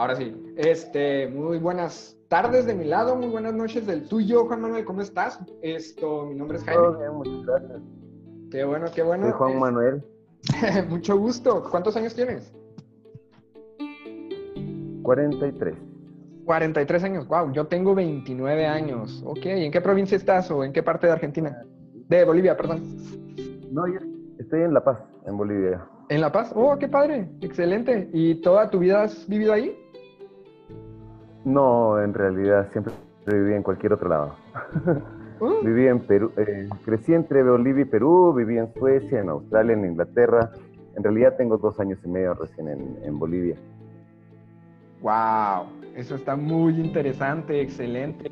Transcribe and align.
Ahora 0.00 0.16
sí. 0.16 0.34
Este, 0.56 1.28
muy 1.28 1.58
buenas 1.58 2.16
tardes 2.28 2.64
de 2.64 2.74
mi 2.74 2.86
lado, 2.86 3.16
muy 3.16 3.28
buenas 3.28 3.52
noches 3.52 3.86
del 3.86 4.08
tuyo, 4.08 4.46
Juan 4.46 4.62
Manuel, 4.62 4.82
¿cómo 4.86 5.02
estás? 5.02 5.38
Esto, 5.60 6.24
mi 6.24 6.36
nombre 6.36 6.56
es 6.56 6.64
Jaime. 6.64 6.82
Todo 6.82 6.98
bien, 6.98 7.12
muchas 7.12 7.44
gracias. 7.44 7.82
Qué 8.50 8.64
bueno, 8.64 8.86
qué 8.94 9.02
bueno. 9.02 9.24
Soy 9.24 9.32
Juan 9.32 9.58
Manuel, 9.58 10.02
Mucho 10.88 11.18
gusto. 11.18 11.62
¿Cuántos 11.70 11.98
años 11.98 12.14
tienes? 12.14 12.50
43. 15.02 15.76
43 16.46 17.04
años. 17.04 17.28
Wow, 17.28 17.52
yo 17.52 17.66
tengo 17.66 17.94
29 17.94 18.66
años. 18.66 19.22
Ok, 19.26 19.44
¿en 19.44 19.70
qué 19.70 19.82
provincia 19.82 20.16
estás 20.16 20.50
o 20.50 20.64
en 20.64 20.72
qué 20.72 20.82
parte 20.82 21.08
de 21.08 21.12
Argentina? 21.12 21.62
De 22.08 22.24
Bolivia, 22.24 22.56
perdón. 22.56 22.80
No, 23.70 23.86
yo 23.86 24.00
estoy 24.38 24.62
en 24.62 24.72
La 24.72 24.82
Paz, 24.82 24.98
en 25.26 25.36
Bolivia. 25.36 25.86
¿En 26.08 26.22
La 26.22 26.32
Paz? 26.32 26.52
Oh, 26.56 26.78
qué 26.78 26.88
padre. 26.88 27.28
Excelente. 27.42 28.08
¿Y 28.14 28.36
toda 28.36 28.70
tu 28.70 28.78
vida 28.78 29.02
has 29.02 29.28
vivido 29.28 29.52
ahí? 29.52 29.76
No, 31.44 32.00
en 32.02 32.12
realidad 32.14 32.68
siempre 32.72 32.92
viví 33.26 33.54
en 33.54 33.62
cualquier 33.62 33.92
otro 33.94 34.08
lado. 34.08 34.34
Uh, 35.40 35.60
Viví 35.64 35.86
en 35.86 36.00
Perú, 36.00 36.30
eh, 36.36 36.68
crecí 36.84 37.14
entre 37.14 37.42
Bolivia 37.42 37.82
y 37.82 37.86
Perú, 37.86 38.32
viví 38.34 38.58
en 38.58 38.72
Suecia, 38.74 39.20
en 39.20 39.30
Australia, 39.30 39.72
en 39.72 39.84
Inglaterra. 39.86 40.50
En 40.96 41.02
realidad 41.02 41.34
tengo 41.38 41.56
dos 41.56 41.78
años 41.80 41.98
y 42.04 42.08
medio 42.08 42.34
recién 42.34 42.68
en, 42.68 42.98
en 43.04 43.18
Bolivia. 43.18 43.56
wow, 45.00 45.66
eso 45.96 46.14
está 46.16 46.36
muy 46.36 46.78
interesante, 46.78 47.60
excelente. 47.60 48.30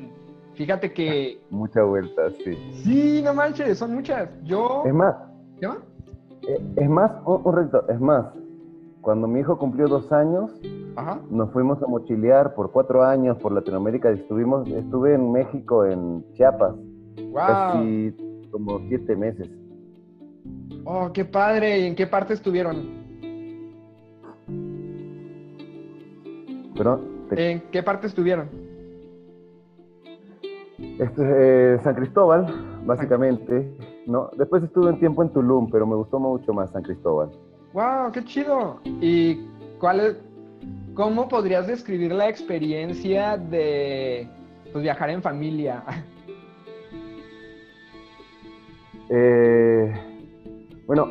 Fíjate 0.53 0.91
que 0.93 1.39
Mucha 1.49 1.81
vuelta, 1.83 2.29
sí. 2.43 2.55
sí, 2.83 3.21
no 3.23 3.33
manches, 3.33 3.77
son 3.77 3.95
muchas. 3.95 4.29
Yo 4.43 4.83
Es 4.85 4.93
más, 4.93 5.15
¿Qué 5.59 5.67
más? 5.67 5.77
eh, 6.47 6.59
es 6.75 6.89
más, 6.89 7.11
un, 7.25 7.41
un 7.43 7.55
ratito, 7.55 7.89
es 7.89 7.99
más, 7.99 8.25
cuando 9.01 9.27
mi 9.27 9.39
hijo 9.39 9.57
cumplió 9.57 9.87
dos 9.87 10.11
años, 10.11 10.51
Ajá. 10.95 11.19
nos 11.29 11.51
fuimos 11.51 11.81
a 11.81 11.87
mochilear 11.87 12.53
por 12.53 12.71
cuatro 12.71 13.03
años 13.03 13.37
por 13.37 13.51
Latinoamérica. 13.53 14.09
Estuvimos, 14.11 14.67
estuve 14.69 15.13
en 15.13 15.31
México, 15.31 15.85
en 15.85 16.23
Chiapas, 16.33 16.75
Wow. 17.31 17.33
casi 17.45 18.15
como 18.51 18.79
siete 18.87 19.15
meses. 19.15 19.49
Oh, 20.85 21.11
qué 21.13 21.23
padre. 21.25 21.79
¿Y 21.79 21.85
en 21.87 21.95
qué 21.95 22.07
parte 22.07 22.33
estuvieron? 22.33 22.77
Pero 26.77 26.99
te- 27.29 27.51
¿En 27.51 27.61
qué 27.71 27.83
parte 27.83 28.07
estuvieron? 28.07 28.47
este, 30.97 31.21
eh, 31.75 31.79
San 31.83 31.95
Cristóbal, 31.95 32.47
básicamente, 32.85 33.69
¿no? 34.07 34.29
Después 34.37 34.63
estuve 34.63 34.89
un 34.89 34.99
tiempo 34.99 35.21
en 35.23 35.29
Tulum, 35.29 35.69
pero 35.69 35.85
me 35.85 35.95
gustó 35.95 36.19
mucho 36.19 36.53
más 36.53 36.71
San 36.71 36.83
Cristóbal. 36.83 37.29
Wow, 37.73 38.11
qué 38.11 38.23
chido. 38.23 38.79
¿Y 38.83 39.45
cuál 39.79 39.99
es, 39.99 40.17
cómo 40.95 41.27
podrías 41.27 41.67
describir 41.67 42.11
la 42.11 42.27
experiencia 42.27 43.37
de 43.37 44.27
pues, 44.71 44.83
viajar 44.83 45.09
en 45.09 45.21
familia? 45.21 45.83
Eh, 49.11 49.91
bueno, 50.85 51.07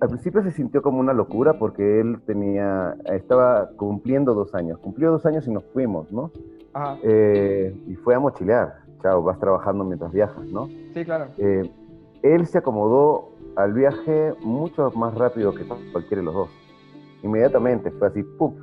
al 0.00 0.08
principio 0.08 0.44
se 0.44 0.52
sintió 0.52 0.80
como 0.80 1.00
una 1.00 1.12
locura 1.12 1.54
porque 1.54 1.98
él 1.98 2.20
tenía, 2.24 2.94
estaba 3.06 3.70
cumpliendo 3.76 4.32
dos 4.32 4.54
años. 4.54 4.78
Cumplió 4.78 5.10
dos 5.10 5.26
años 5.26 5.44
y 5.48 5.50
nos 5.50 5.64
fuimos, 5.72 6.12
¿no? 6.12 6.30
Ajá. 6.72 6.98
Eh, 7.02 7.74
y 7.88 7.96
fue 7.96 8.14
a 8.14 8.20
mochilear. 8.20 8.76
Chao, 9.02 9.24
vas 9.24 9.40
trabajando 9.40 9.82
mientras 9.82 10.12
viajas, 10.12 10.44
¿no? 10.46 10.68
Sí, 10.94 11.04
claro. 11.04 11.26
Eh, 11.36 11.68
él 12.22 12.46
se 12.46 12.58
acomodó 12.58 13.31
al 13.56 13.72
viaje 13.72 14.34
mucho 14.40 14.90
más 14.92 15.14
rápido 15.14 15.54
que 15.54 15.64
cualquiera 15.64 16.20
de 16.20 16.24
los 16.24 16.34
dos. 16.34 16.50
Inmediatamente 17.22 17.90
fue 17.92 18.08
así, 18.08 18.22
¡pum! 18.22 18.54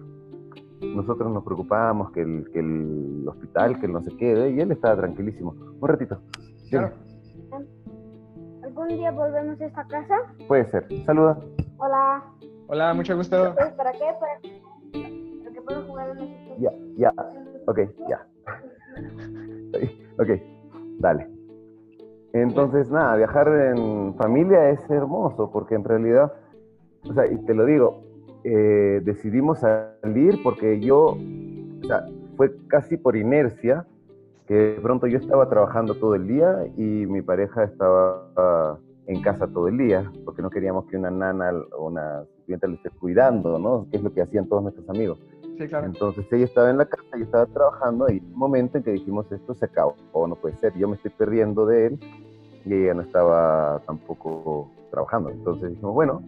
Nosotros 0.82 1.32
nos 1.32 1.44
preocupábamos 1.44 2.12
que 2.12 2.22
el, 2.22 2.50
que 2.52 2.60
el 2.60 3.26
hospital, 3.28 3.80
que 3.80 3.86
él 3.86 3.94
no 3.94 4.02
se 4.02 4.16
quede, 4.16 4.52
y 4.52 4.60
él 4.60 4.72
estaba 4.72 4.96
tranquilísimo. 4.98 5.56
Un 5.80 5.88
ratito. 5.88 6.22
Claro. 6.70 6.92
¿Algún 8.64 8.88
día 8.90 9.12
volvemos 9.12 9.60
a 9.60 9.66
esta 9.66 9.86
casa? 9.88 10.16
Puede 10.48 10.66
ser. 10.72 10.88
Saluda. 11.06 11.38
Hola. 11.78 12.24
Hola, 12.68 12.94
mucho 12.94 13.16
gusto. 13.16 13.56
¿Para 13.56 13.92
qué? 13.92 14.06
¿Para, 14.20 14.40
para 14.40 15.54
que 15.54 15.62
puedo 15.62 15.82
jugar 15.84 16.18
en 16.18 16.62
Ya, 16.62 16.72
ya. 16.98 17.14
Ok, 17.68 17.80
ya. 18.08 18.26
Ok, 20.20 20.28
dale. 21.00 21.39
Entonces, 22.34 22.92
nada, 22.92 23.16
viajar 23.16 23.48
en 23.48 24.14
familia 24.16 24.70
es 24.70 24.90
hermoso 24.90 25.50
porque 25.52 25.76
en 25.76 25.84
realidad, 25.84 26.32
o 27.10 27.14
sea, 27.14 27.26
y 27.26 27.38
te 27.46 27.54
lo 27.54 27.66
digo, 27.66 28.04
eh, 28.44 29.02
decidimos 29.04 29.60
salir 29.60 30.42
porque 30.44 30.80
yo, 30.80 31.18
o 31.18 31.88
sea, 31.88 32.06
fue 32.38 32.56
casi 32.68 32.98
por 32.98 33.16
inercia 33.16 33.86
que 34.48 34.54
de 34.54 34.82
pronto 34.82 35.08
yo 35.08 35.18
estaba 35.18 35.50
trabajando 35.50 35.96
todo 35.96 36.16
el 36.16 36.28
día 36.28 36.66
y 36.78 37.06
mi 37.06 37.22
pareja 37.22 37.64
estaba 37.64 38.32
ah, 38.36 38.78
en 39.08 39.22
casa 39.22 39.48
todo 39.48 39.68
el 39.68 39.78
día 39.78 40.12
porque 40.24 40.42
no 40.42 40.50
queríamos 40.50 40.86
que 40.86 40.98
una 40.98 41.12
nana 41.12 41.52
o 41.78 41.88
una 41.88 42.24
clienta 42.46 42.68
le 42.68 42.76
esté 42.76 42.90
cuidando, 42.92 43.60
¿no? 43.60 43.88
Que 43.90 43.98
es 43.98 44.04
lo 44.04 44.14
que 44.14 44.22
hacían 44.22 44.48
todos 44.48 44.64
nuestros 44.64 44.90
amigos. 44.90 45.20
Sí, 45.60 45.68
claro. 45.68 45.88
Entonces 45.88 46.26
ella 46.32 46.46
estaba 46.46 46.70
en 46.70 46.78
la 46.78 46.86
casa, 46.86 47.18
yo 47.18 47.24
estaba 47.26 47.46
trabajando 47.46 48.10
y 48.10 48.20
un 48.20 48.34
momento 48.34 48.78
en 48.78 48.84
que 48.86 48.92
dijimos 48.92 49.30
esto 49.30 49.54
se 49.54 49.66
acabó, 49.66 49.98
o 50.14 50.26
no 50.26 50.36
puede 50.36 50.56
ser, 50.56 50.74
yo 50.76 50.88
me 50.88 50.96
estoy 50.96 51.12
perdiendo 51.12 51.66
de 51.66 51.88
él 51.88 52.00
y 52.64 52.74
ella 52.76 52.94
no 52.94 53.02
estaba 53.02 53.82
tampoco 53.86 54.72
trabajando. 54.90 55.30
Entonces 55.32 55.72
dijimos, 55.72 55.94
bueno, 55.94 56.24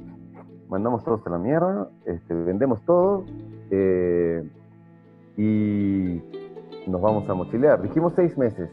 mandamos 0.68 1.06
todos 1.06 1.25
a 1.25 1.30
la 1.30 1.38
mierda, 1.38 1.88
este, 2.03 2.34
vendemos 2.34 2.81
todo 2.81 3.24
eh, 3.70 4.44
y 5.38 6.22
nos 6.86 7.02
vamos 7.02 7.30
a 7.30 7.34
mochilear. 7.34 7.81
Dijimos 7.81 8.12
seis 8.18 8.38
meses, 8.38 8.70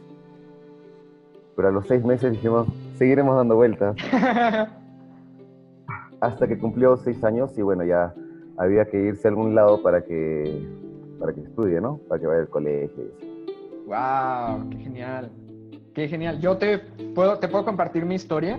pero 1.54 1.68
a 1.68 1.70
los 1.70 1.86
seis 1.86 2.04
meses 2.04 2.32
dijimos, 2.32 2.66
seguiremos 2.96 3.36
dando 3.36 3.54
vueltas 3.54 3.94
hasta 6.20 6.48
que 6.48 6.58
cumplió 6.58 6.96
seis 6.96 7.22
años 7.22 7.56
y 7.56 7.62
bueno, 7.62 7.84
ya 7.84 8.12
había 8.58 8.84
que 8.86 8.98
irse 8.98 9.28
a 9.28 9.30
algún 9.30 9.54
lado 9.54 9.82
para 9.82 10.04
que, 10.04 10.66
para 11.18 11.32
que 11.32 11.40
estudie, 11.40 11.80
¿no? 11.80 11.98
Para 12.08 12.20
que 12.20 12.26
vaya 12.26 12.40
al 12.40 12.48
colegio. 12.48 13.04
wow, 13.86 14.68
qué 14.70 14.78
genial. 14.78 15.30
Qué 15.94 16.08
genial. 16.08 16.40
Yo 16.40 16.56
te 16.58 16.78
puedo, 16.78 17.38
te 17.38 17.48
puedo 17.48 17.64
compartir 17.64 18.04
mi 18.04 18.16
historia. 18.16 18.58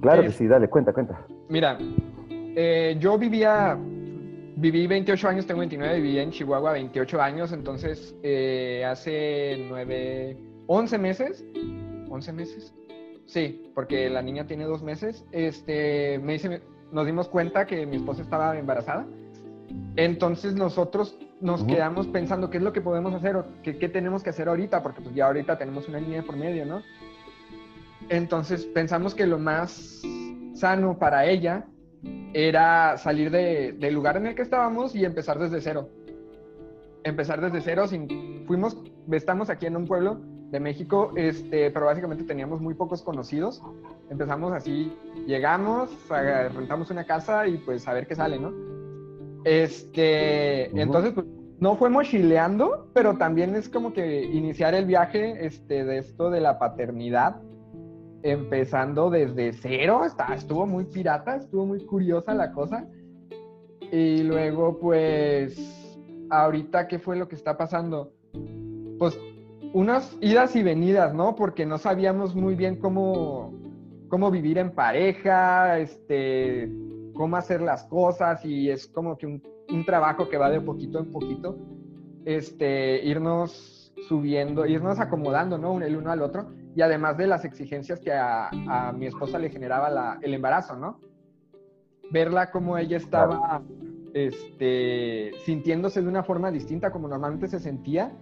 Claro 0.00 0.22
que 0.22 0.32
sí, 0.32 0.46
dale, 0.46 0.68
cuenta, 0.68 0.92
cuenta. 0.92 1.26
Mira, 1.48 1.78
eh, 2.30 2.96
yo 2.98 3.16
vivía, 3.18 3.78
viví 4.56 4.86
28 4.86 5.28
años, 5.28 5.46
tengo 5.46 5.60
29, 5.60 6.00
viví 6.00 6.18
en 6.18 6.30
Chihuahua 6.30 6.72
28 6.72 7.22
años, 7.22 7.52
entonces 7.52 8.14
eh, 8.22 8.84
hace 8.86 9.66
9, 9.68 10.36
11 10.66 10.98
meses, 10.98 11.44
11 12.10 12.32
meses, 12.32 12.74
sí, 13.24 13.70
porque 13.74 14.10
la 14.10 14.20
niña 14.20 14.46
tiene 14.46 14.64
dos 14.64 14.82
meses, 14.82 15.24
este, 15.32 16.18
me 16.18 16.34
dice, 16.34 16.60
nos 16.94 17.04
dimos 17.06 17.28
cuenta 17.28 17.66
que 17.66 17.84
mi 17.86 17.96
esposa 17.96 18.22
estaba 18.22 18.56
embarazada, 18.58 19.04
entonces 19.96 20.54
nosotros 20.54 21.18
nos 21.40 21.62
Ujú. 21.62 21.70
quedamos 21.70 22.06
pensando 22.06 22.48
qué 22.50 22.58
es 22.58 22.62
lo 22.62 22.72
que 22.72 22.80
podemos 22.80 23.12
hacer 23.14 23.36
o 23.36 23.44
qué, 23.62 23.76
qué 23.76 23.88
tenemos 23.88 24.22
que 24.22 24.30
hacer 24.30 24.48
ahorita, 24.48 24.82
porque 24.82 25.00
pues 25.02 25.14
ya 25.14 25.26
ahorita 25.26 25.58
tenemos 25.58 25.88
una 25.88 26.00
niña 26.00 26.22
por 26.22 26.36
medio, 26.36 26.64
¿no? 26.64 26.80
Entonces 28.08 28.64
pensamos 28.66 29.14
que 29.14 29.26
lo 29.26 29.38
más 29.38 30.02
sano 30.54 30.98
para 30.98 31.26
ella 31.26 31.64
era 32.32 32.96
salir 32.98 33.30
de- 33.30 33.72
del 33.72 33.94
lugar 33.94 34.16
en 34.16 34.26
el 34.26 34.34
que 34.34 34.42
estábamos 34.42 34.94
y 34.94 35.04
empezar 35.04 35.38
desde 35.38 35.60
cero. 35.60 35.88
Empezar 37.02 37.40
desde 37.40 37.60
cero, 37.60 37.86
sin, 37.86 38.44
fuimos, 38.46 38.76
estamos 39.10 39.50
aquí 39.50 39.66
en 39.66 39.76
un 39.76 39.86
pueblo 39.86 40.20
de 40.50 40.60
México, 40.60 41.12
este, 41.16 41.70
pero 41.70 41.86
básicamente 41.86 42.24
teníamos 42.24 42.60
muy 42.60 42.74
pocos 42.74 43.02
conocidos. 43.02 43.62
Empezamos 44.10 44.52
así, 44.52 44.92
llegamos, 45.26 45.90
a- 46.10 46.48
rentamos 46.48 46.90
una 46.90 47.04
casa 47.04 47.46
y 47.48 47.58
pues 47.58 47.86
a 47.88 47.92
ver 47.92 48.06
qué 48.06 48.14
sale, 48.14 48.38
¿no? 48.38 48.52
Este, 49.44 50.70
entonces 50.80 51.12
pues, 51.12 51.26
no 51.58 51.76
fue 51.76 51.90
mochileando, 51.90 52.88
pero 52.94 53.16
también 53.16 53.54
es 53.54 53.68
como 53.68 53.92
que 53.92 54.22
iniciar 54.24 54.74
el 54.74 54.86
viaje 54.86 55.44
este, 55.46 55.84
de 55.84 55.98
esto 55.98 56.30
de 56.30 56.40
la 56.40 56.58
paternidad 56.58 57.40
empezando 58.22 59.10
desde 59.10 59.52
cero, 59.52 60.04
está, 60.06 60.34
estuvo 60.34 60.66
muy 60.66 60.84
pirata, 60.86 61.36
estuvo 61.36 61.66
muy 61.66 61.84
curiosa 61.84 62.32
la 62.32 62.52
cosa. 62.52 62.86
Y 63.92 64.22
luego, 64.22 64.78
pues, 64.78 65.98
ahorita, 66.30 66.88
¿qué 66.88 66.98
fue 66.98 67.16
lo 67.16 67.28
que 67.28 67.34
está 67.34 67.58
pasando? 67.58 68.14
Pues, 68.98 69.18
unas 69.74 70.16
idas 70.20 70.54
y 70.56 70.62
venidas, 70.62 71.12
¿no? 71.14 71.34
Porque 71.34 71.66
no 71.66 71.76
sabíamos 71.78 72.34
muy 72.34 72.54
bien 72.54 72.76
cómo, 72.76 73.52
cómo 74.08 74.30
vivir 74.30 74.56
en 74.58 74.70
pareja, 74.70 75.78
este, 75.80 76.70
cómo 77.14 77.36
hacer 77.36 77.60
las 77.60 77.84
cosas, 77.84 78.44
y 78.44 78.70
es 78.70 78.86
como 78.86 79.18
que 79.18 79.26
un, 79.26 79.42
un 79.68 79.84
trabajo 79.84 80.28
que 80.28 80.38
va 80.38 80.48
de 80.48 80.60
poquito 80.60 81.00
en 81.00 81.10
poquito, 81.10 81.58
este, 82.24 83.04
irnos 83.04 83.92
subiendo, 84.08 84.64
irnos 84.64 85.00
acomodando, 85.00 85.58
¿no? 85.58 85.80
El 85.80 85.96
uno 85.96 86.10
al 86.10 86.22
otro 86.22 86.50
y 86.76 86.80
además 86.82 87.16
de 87.16 87.26
las 87.26 87.44
exigencias 87.44 88.00
que 88.00 88.12
a, 88.12 88.48
a 88.48 88.92
mi 88.92 89.06
esposa 89.06 89.38
le 89.38 89.50
generaba 89.50 89.90
la- 89.90 90.18
el 90.22 90.34
embarazo, 90.34 90.76
¿no? 90.76 91.00
Verla 92.10 92.50
como 92.50 92.76
ella 92.78 92.96
estaba 92.96 93.62
este, 94.12 95.32
sintiéndose 95.44 96.02
de 96.02 96.08
una 96.08 96.22
forma 96.22 96.50
distinta 96.50 96.90
como 96.92 97.08
normalmente 97.08 97.48
se 97.48 97.58
sentía. 97.58 98.12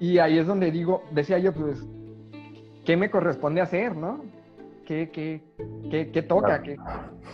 Y 0.00 0.18
ahí 0.18 0.38
es 0.38 0.46
donde 0.46 0.70
digo, 0.70 1.02
decía 1.10 1.38
yo, 1.38 1.52
pues, 1.52 1.86
¿qué 2.84 2.96
me 2.96 3.10
corresponde 3.10 3.60
hacer, 3.60 3.96
no? 3.96 4.24
¿Qué, 4.86 5.10
qué, 5.10 5.42
qué, 5.90 6.10
qué 6.10 6.22
toca? 6.22 6.62
¿Qué, 6.62 6.76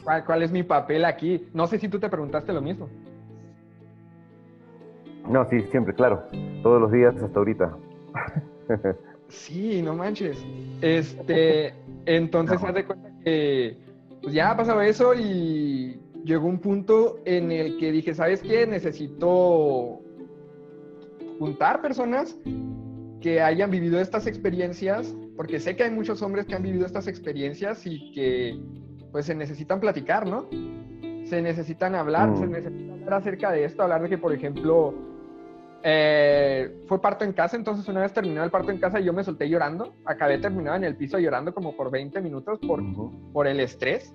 cuál, 0.03 0.25
¿Cuál 0.25 0.43
es 0.43 0.51
mi 0.51 0.63
papel 0.63 1.05
aquí? 1.05 1.47
No 1.53 1.67
sé 1.67 1.79
si 1.79 1.89
tú 1.89 2.01
te 2.01 2.09
preguntaste 2.09 2.53
lo 2.53 2.61
mismo. 2.61 2.89
No, 5.29 5.49
sí, 5.49 5.61
siempre, 5.71 5.95
claro. 5.95 6.25
Todos 6.63 6.81
los 6.81 6.93
días 6.93 7.15
hasta 7.23 7.39
ahorita. 7.39 7.77
Sí, 9.29 9.83
no 9.83 9.95
manches. 9.95 10.45
Este, 10.81 11.75
entonces 12.07 12.63
haz 12.63 12.75
de 12.75 12.85
cuenta 12.85 13.11
que 13.25 13.77
pues 14.23 14.35
ya 14.35 14.51
ha 14.51 14.57
pasado 14.57 14.81
eso 14.83 15.15
y 15.15 16.01
llegó 16.25 16.47
un 16.47 16.59
punto 16.59 17.19
en 17.25 17.51
el 17.51 17.79
que 17.79 17.91
dije, 17.91 18.15
¿sabes 18.15 18.43
qué? 18.43 18.67
Necesito 18.67 20.01
juntar 21.39 21.81
personas 21.83 22.37
que 23.21 23.41
hayan 23.41 23.71
vivido 23.71 23.99
estas 24.01 24.27
experiencias, 24.27 25.15
porque 25.37 25.59
sé 25.59 25.75
que 25.77 25.85
hay 25.85 25.91
muchos 25.91 26.21
hombres 26.23 26.47
que 26.47 26.55
han 26.55 26.63
vivido 26.63 26.85
estas 26.87 27.07
experiencias 27.09 27.87
y 27.87 28.13
que 28.13 28.59
pues 29.13 29.27
se 29.27 29.35
necesitan 29.35 29.81
platicar, 29.81 30.27
¿no? 30.27 30.47
Se 31.25 31.41
necesitan 31.41 31.95
hablar, 31.95 32.37
se 32.37 32.47
Mm. 32.47 32.51
necesitan 32.51 32.91
hablar 33.03 33.15
acerca 33.21 33.51
de 33.53 33.65
esto, 33.65 33.83
hablar 33.83 34.03
de 34.03 34.09
que, 34.11 34.19
por 34.19 34.33
ejemplo, 34.33 34.93
eh, 35.83 36.83
fue 36.87 37.01
parto 37.01 37.25
en 37.25 37.33
casa, 37.33 37.57
entonces 37.57 37.87
una 37.89 38.01
vez 38.01 38.13
terminó 38.13 38.43
el 38.43 38.51
parto 38.51 38.71
en 38.71 38.79
casa 38.79 39.01
yo 39.01 39.13
me 39.13 39.23
solté 39.25 39.49
llorando, 39.49 39.95
acabé 40.05 40.39
terminado 40.39 40.77
en 40.77 40.85
el 40.85 40.97
piso 40.97 41.19
llorando 41.19 41.53
como 41.55 41.77
por 41.77 41.91
20 41.91 42.21
minutos 42.21 42.59
por, 42.61 42.83
por 43.33 43.47
el 43.47 43.61
estrés. 43.61 44.13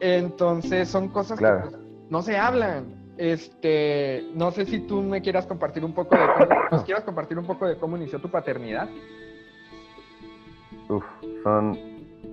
Entonces 0.00 0.88
son 0.88 1.08
cosas 1.08 1.38
Claro. 1.38 1.70
que 1.70 1.76
no 2.10 2.22
se 2.22 2.36
hablan. 2.36 3.01
Este, 3.16 4.24
no 4.34 4.50
sé 4.52 4.64
si 4.66 4.80
tú 4.80 5.02
me 5.02 5.20
quieras 5.20 5.46
compartir 5.46 5.84
un 5.84 5.92
poco 5.92 6.16
de 6.16 6.22
cómo, 6.38 6.60
nos 6.72 6.84
quieras 6.84 7.04
compartir 7.04 7.38
un 7.38 7.46
poco 7.46 7.66
de 7.66 7.76
cómo 7.76 7.96
inició 7.96 8.18
tu 8.20 8.28
paternidad. 8.30 8.88
Uf, 10.88 11.04
son 11.42 11.78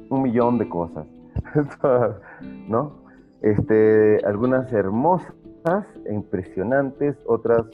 un 0.10 0.22
millón 0.22 0.58
de 0.58 0.68
cosas, 0.70 1.06
¿no? 2.68 2.94
Este, 3.42 4.20
algunas 4.26 4.72
hermosas 4.74 5.86
e 6.06 6.14
impresionantes, 6.14 7.16
otras 7.26 7.66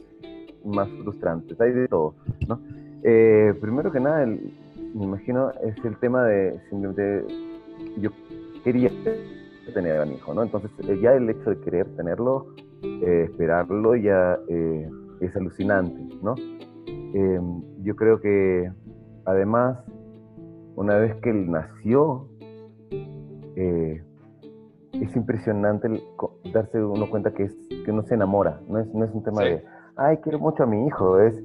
más 0.63 0.89
frustrantes, 1.01 1.59
hay 1.61 1.71
de 1.71 1.87
todo, 1.87 2.15
¿no? 2.47 2.59
Eh, 3.03 3.53
primero 3.61 3.91
que 3.91 3.99
nada, 3.99 4.23
el- 4.23 4.53
me 4.95 5.03
imagino, 5.05 5.51
es 5.63 5.75
el 5.85 5.97
tema 5.97 6.23
de 6.25 6.59
simplemente, 6.69 7.25
yo 7.97 8.09
quería 8.63 8.89
tener 9.73 9.99
a 10.01 10.05
mi 10.05 10.15
hijo, 10.15 10.33
¿no? 10.33 10.43
Entonces, 10.43 10.71
ya 11.01 11.13
el 11.13 11.29
hecho 11.29 11.49
de 11.51 11.59
querer 11.61 11.85
tenerlo, 11.97 12.47
eh, 12.83 13.27
esperarlo, 13.29 13.95
ya 13.95 14.37
eh, 14.47 14.89
es 15.21 15.35
alucinante, 15.35 16.01
¿no? 16.21 16.35
Eh, 16.87 17.39
yo 17.83 17.95
creo 17.95 18.19
que, 18.19 18.71
además, 19.25 19.77
una 20.75 20.97
vez 20.97 21.15
que 21.21 21.29
él 21.29 21.49
nació, 21.49 22.27
es 23.55 25.15
impresionante 25.15 25.87
el 25.87 26.01
darse 26.53 26.83
uno 26.83 27.09
cuenta 27.09 27.31
que, 27.33 27.43
es, 27.43 27.55
que 27.85 27.91
uno 27.91 28.03
se 28.03 28.15
enamora, 28.15 28.59
no 28.67 28.79
es, 28.79 28.93
no 28.93 29.05
es 29.05 29.11
un 29.13 29.23
tema 29.23 29.41
Sí. 29.41 29.49
de, 29.49 29.63
ay, 29.97 30.17
quiero 30.17 30.39
mucho 30.39 30.63
a 30.63 30.65
mi 30.65 30.85
hijo, 30.87 31.19
es, 31.19 31.35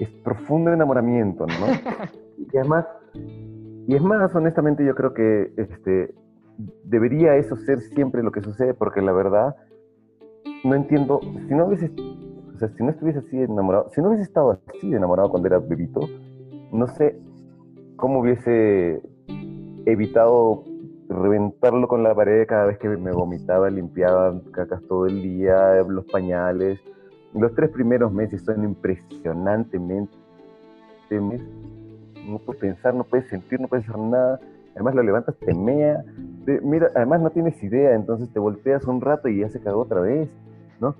es 0.00 0.08
profundo 0.24 0.72
enamoramiento, 0.72 1.46
¿no? 1.46 1.52
y 2.52 2.56
además, 2.56 2.86
y 3.86 3.94
es 3.94 4.02
más, 4.02 4.34
honestamente, 4.34 4.84
yo 4.84 4.94
creo 4.94 5.12
que 5.14 5.52
este, 5.56 6.14
debería 6.84 7.36
eso 7.36 7.56
ser 7.56 7.80
siempre 7.80 8.22
lo 8.22 8.32
que 8.32 8.40
sucede, 8.42 8.74
porque 8.74 9.00
la 9.02 9.12
verdad, 9.12 9.56
no 10.64 10.74
entiendo, 10.74 11.20
si 11.48 11.54
no 11.54 11.66
hubiese, 11.66 11.90
o 12.54 12.58
sea, 12.58 12.68
si 12.76 12.82
no 12.82 12.90
estuviese 12.90 13.20
así 13.20 13.40
enamorado, 13.40 13.90
si 13.94 14.00
no 14.00 14.08
hubiese 14.08 14.24
estado 14.24 14.58
así 14.68 14.92
enamorado 14.92 15.30
cuando 15.30 15.48
era 15.48 15.58
bebito, 15.58 16.00
no 16.72 16.86
sé 16.88 17.18
cómo 17.96 18.20
hubiese 18.20 19.00
evitado 19.86 20.64
reventarlo 21.08 21.88
con 21.88 22.02
la 22.02 22.14
pared 22.14 22.46
cada 22.46 22.66
vez 22.66 22.78
que 22.78 22.88
me 22.88 23.12
vomitaba, 23.12 23.70
limpiaba 23.70 24.38
cacas 24.52 24.82
todo 24.88 25.06
el 25.06 25.22
día, 25.22 25.82
los 25.88 26.04
pañales. 26.06 26.80
Los 27.34 27.54
tres 27.54 27.70
primeros 27.70 28.12
meses 28.12 28.42
son 28.42 28.64
impresionantemente 28.64 30.14
mes- 31.10 31.42
no 32.26 32.38
puedes 32.38 32.60
pensar, 32.60 32.94
no 32.94 33.04
puedes 33.04 33.26
sentir, 33.28 33.60
no 33.60 33.68
puedes 33.68 33.88
hacer 33.88 34.00
nada. 34.00 34.40
Además 34.74 34.94
lo 34.94 35.02
levantas, 35.02 35.34
te 35.38 35.54
mea. 35.54 36.04
te- 36.44 36.60
mira, 36.60 36.90
además 36.94 37.20
no 37.22 37.30
tienes 37.30 37.62
idea, 37.62 37.94
entonces 37.94 38.28
te 38.32 38.38
volteas 38.38 38.84
un 38.84 39.00
rato 39.00 39.28
y 39.28 39.40
ya 39.40 39.48
se 39.48 39.60
cagó 39.60 39.80
otra 39.82 40.00
vez, 40.00 40.28
¿no? 40.80 40.94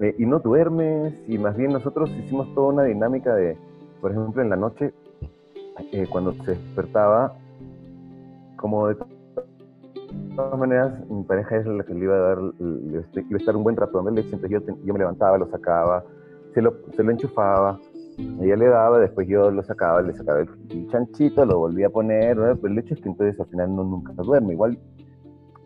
Eh, 0.00 0.14
y 0.18 0.26
no 0.26 0.40
duermes, 0.40 1.14
y 1.28 1.38
más 1.38 1.56
bien 1.56 1.72
nosotros 1.72 2.10
hicimos 2.10 2.52
toda 2.54 2.68
una 2.72 2.82
dinámica 2.84 3.34
de, 3.34 3.56
por 4.00 4.10
ejemplo, 4.10 4.42
en 4.42 4.50
la 4.50 4.56
noche, 4.56 4.92
eh, 5.92 6.06
cuando 6.10 6.32
se 6.44 6.52
despertaba, 6.52 7.34
como 8.56 8.88
de 8.88 8.96
todas 10.36 10.58
maneras, 10.58 10.92
mi 11.08 11.22
pareja 11.22 11.56
es 11.56 11.66
la 11.66 11.84
que 11.84 11.94
le 11.94 12.00
iba 12.04 12.14
a 12.16 12.18
dar, 12.18 12.38
le- 12.58 12.98
este, 13.00 13.20
iba 13.20 13.36
a 13.36 13.38
estar 13.38 13.56
un 13.56 13.62
buen 13.62 13.76
rato 13.76 13.98
dando 13.98 14.10
leche, 14.10 14.30
entonces 14.32 14.50
yo, 14.66 14.74
yo 14.84 14.92
me 14.92 14.98
levantaba, 14.98 15.38
lo 15.38 15.46
sacaba, 15.48 16.04
se 16.54 16.62
lo, 16.62 16.74
se 16.96 17.02
lo 17.02 17.10
enchufaba, 17.12 17.78
ella 18.40 18.56
le 18.56 18.66
daba, 18.66 18.98
después 18.98 19.28
yo 19.28 19.50
lo 19.50 19.62
sacaba, 19.62 20.02
le 20.02 20.12
sacaba 20.14 20.40
el, 20.40 20.48
el 20.70 20.88
chanchito, 20.88 21.44
lo 21.44 21.58
volvía 21.58 21.86
a 21.86 21.90
poner, 21.90 22.36
¿no? 22.36 22.56
pero 22.56 22.72
el 22.72 22.78
hecho 22.78 22.94
es 22.94 23.00
que 23.00 23.08
entonces 23.08 23.38
al 23.40 23.46
final 23.46 23.74
no 23.74 23.84
nunca 23.84 24.12
duerme, 24.14 24.54
igual, 24.54 24.78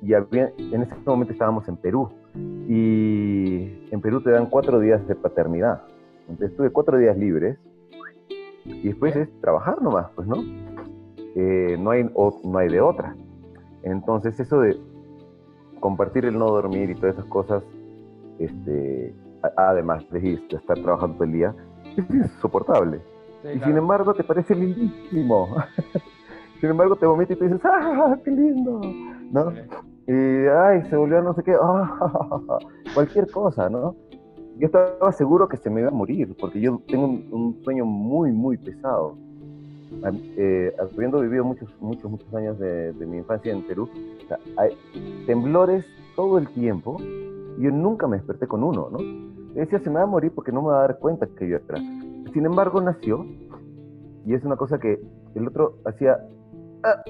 y 0.03 0.15
había- 0.15 0.53
en 0.59 0.83
ese 0.83 0.95
momento 1.07 1.33
estábamos 1.33 1.67
en 1.69 1.77
Perú, 1.77 2.09
y 2.69 3.89
en 3.91 4.01
Perú 4.01 4.21
te 4.21 4.31
dan 4.31 4.47
cuatro 4.47 4.79
días 4.81 5.07
de 5.09 5.15
paternidad, 5.15 5.83
entonces 6.29 6.57
tuve 6.57 6.71
cuatro 6.71 6.99
días 6.99 7.17
libres, 7.17 7.59
y 8.65 8.89
después 8.89 9.17
es 9.17 9.29
trabajar 9.41 9.81
nomás, 9.81 10.09
pues, 10.15 10.29
¿no? 10.29 10.37
Eh, 11.35 11.77
no, 11.81 11.91
hay, 11.91 12.11
o- 12.15 12.41
no 12.45 12.59
hay 12.59 12.69
de 12.69 12.81
otra. 12.81 13.17
Entonces, 13.83 14.39
eso 14.39 14.61
de 14.61 14.77
compartir 15.81 16.27
el 16.27 16.39
no 16.39 16.47
dormir 16.47 16.91
y 16.91 16.95
todas 16.95 17.15
esas 17.15 17.25
cosas, 17.27 17.63
este, 18.39 19.15
además 19.57 20.05
de 20.11 20.35
estar 20.51 20.79
trabajando 20.79 21.15
todo 21.17 21.25
el 21.25 21.33
día, 21.33 21.55
es 21.97 22.11
insoportable. 22.11 23.01
Sí, 23.43 23.49
y 23.55 23.61
sin 23.61 23.77
embargo, 23.77 24.13
te 24.15 24.25
parece 24.25 24.55
lindísimo. 24.55 25.57
sin 26.61 26.71
embargo, 26.71 26.97
te 26.97 27.07
vomitas 27.07 27.37
y 27.37 27.41
te 27.41 27.45
dices, 27.49 27.61
¡ah, 27.65 28.17
qué 28.25 28.31
lindo! 28.31 28.81
¿No? 29.31 29.51
Sí. 29.53 29.59
Y, 30.09 30.47
ay, 30.47 30.83
se 30.89 30.97
volvió 30.97 31.21
no 31.23 31.35
sé 31.35 31.43
qué, 31.43 31.55
¡ah! 31.63 32.59
cualquier 32.95 33.31
cosa, 33.31 33.69
¿no? 33.69 33.95
Yo 34.57 34.67
estaba 34.67 35.13
seguro 35.13 35.49
que 35.49 35.59
se 35.59 35.69
me 35.69 35.83
iba 35.83 35.91
a 35.91 35.93
morir, 35.93 36.35
porque 36.41 36.61
yo 36.61 36.81
tengo 36.89 37.05
un, 37.05 37.61
sueño 37.63 37.85
muy, 37.85 38.33
muy 38.33 38.57
pesado. 38.57 39.17
Eh, 40.37 40.75
habiendo 40.79 41.21
vivido 41.21 41.45
muchos, 41.45 41.69
muchos, 41.81 42.11
muchos 42.11 42.35
años 42.35 42.59
de, 42.59 42.93
de 42.95 43.07
mi 43.07 43.19
infancia 43.19 43.53
en 43.53 43.67
Perú, 43.67 43.89
o 43.89 44.61
hay 44.61 44.77
temblores 45.27 45.85
todo 46.17 46.39
el 46.39 46.49
tiempo, 46.49 46.97
y 47.59 47.63
yo 47.63 47.71
nunca 47.71 48.07
me 48.09 48.17
desperté 48.17 48.47
con 48.47 48.65
uno, 48.65 48.89
¿no? 48.91 48.99
Decía, 49.53 49.79
se 49.79 49.91
me 49.91 49.97
va 49.97 50.03
a 50.05 50.07
morir 50.07 50.33
porque 50.35 50.53
no 50.53 50.63
me 50.63 50.69
va 50.69 50.79
a 50.79 50.89
dar 50.89 50.99
cuenta 50.99 51.27
que 51.27 51.49
yo 51.49 51.57
era. 51.57 51.79
Sin 52.33 52.47
embargo, 52.47 52.81
nació, 52.81 53.27
y 54.25 54.33
es 54.33 54.43
una 54.43 54.57
cosa 54.57 54.79
que 54.79 55.01
el 55.35 55.47
otro 55.47 55.77
hacía, 55.85 56.19
"Ah", 56.83 57.03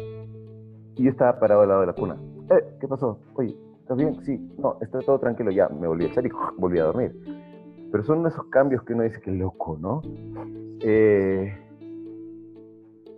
y 0.96 1.04
yo 1.04 1.10
estaba 1.10 1.38
parado 1.38 1.62
al 1.62 1.68
lado 1.68 1.80
de 1.82 1.86
la 1.86 1.92
cuna. 1.92 2.16
"Eh, 2.50 2.64
¿Qué 2.80 2.88
pasó? 2.88 3.18
Oye, 3.34 3.56
¿estás 3.80 3.96
bien? 3.96 4.16
Sí, 4.24 4.38
no, 4.58 4.76
está 4.80 5.00
todo 5.00 5.18
tranquilo, 5.18 5.50
ya, 5.50 5.68
me 5.68 5.86
volví 5.86 6.04
a 6.04 6.08
echar 6.08 6.26
y 6.26 6.30
volví 6.58 6.78
a 6.78 6.84
dormir. 6.84 7.14
Pero 7.90 8.04
son 8.04 8.26
esos 8.26 8.44
cambios 8.46 8.82
que 8.82 8.92
uno 8.94 9.02
dice 9.04 9.20
que 9.20 9.30
loco, 9.30 9.78
¿no? 9.80 10.02
Eh, 10.82 11.52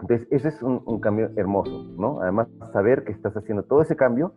entonces, 0.00 0.26
ese 0.30 0.48
es 0.48 0.62
un, 0.62 0.80
un 0.86 1.00
cambio 1.00 1.30
hermoso, 1.36 1.84
¿no? 1.98 2.20
Además, 2.22 2.48
saber 2.72 3.04
que 3.04 3.12
estás 3.12 3.36
haciendo 3.36 3.64
todo 3.64 3.82
ese 3.82 3.96
cambio 3.96 4.32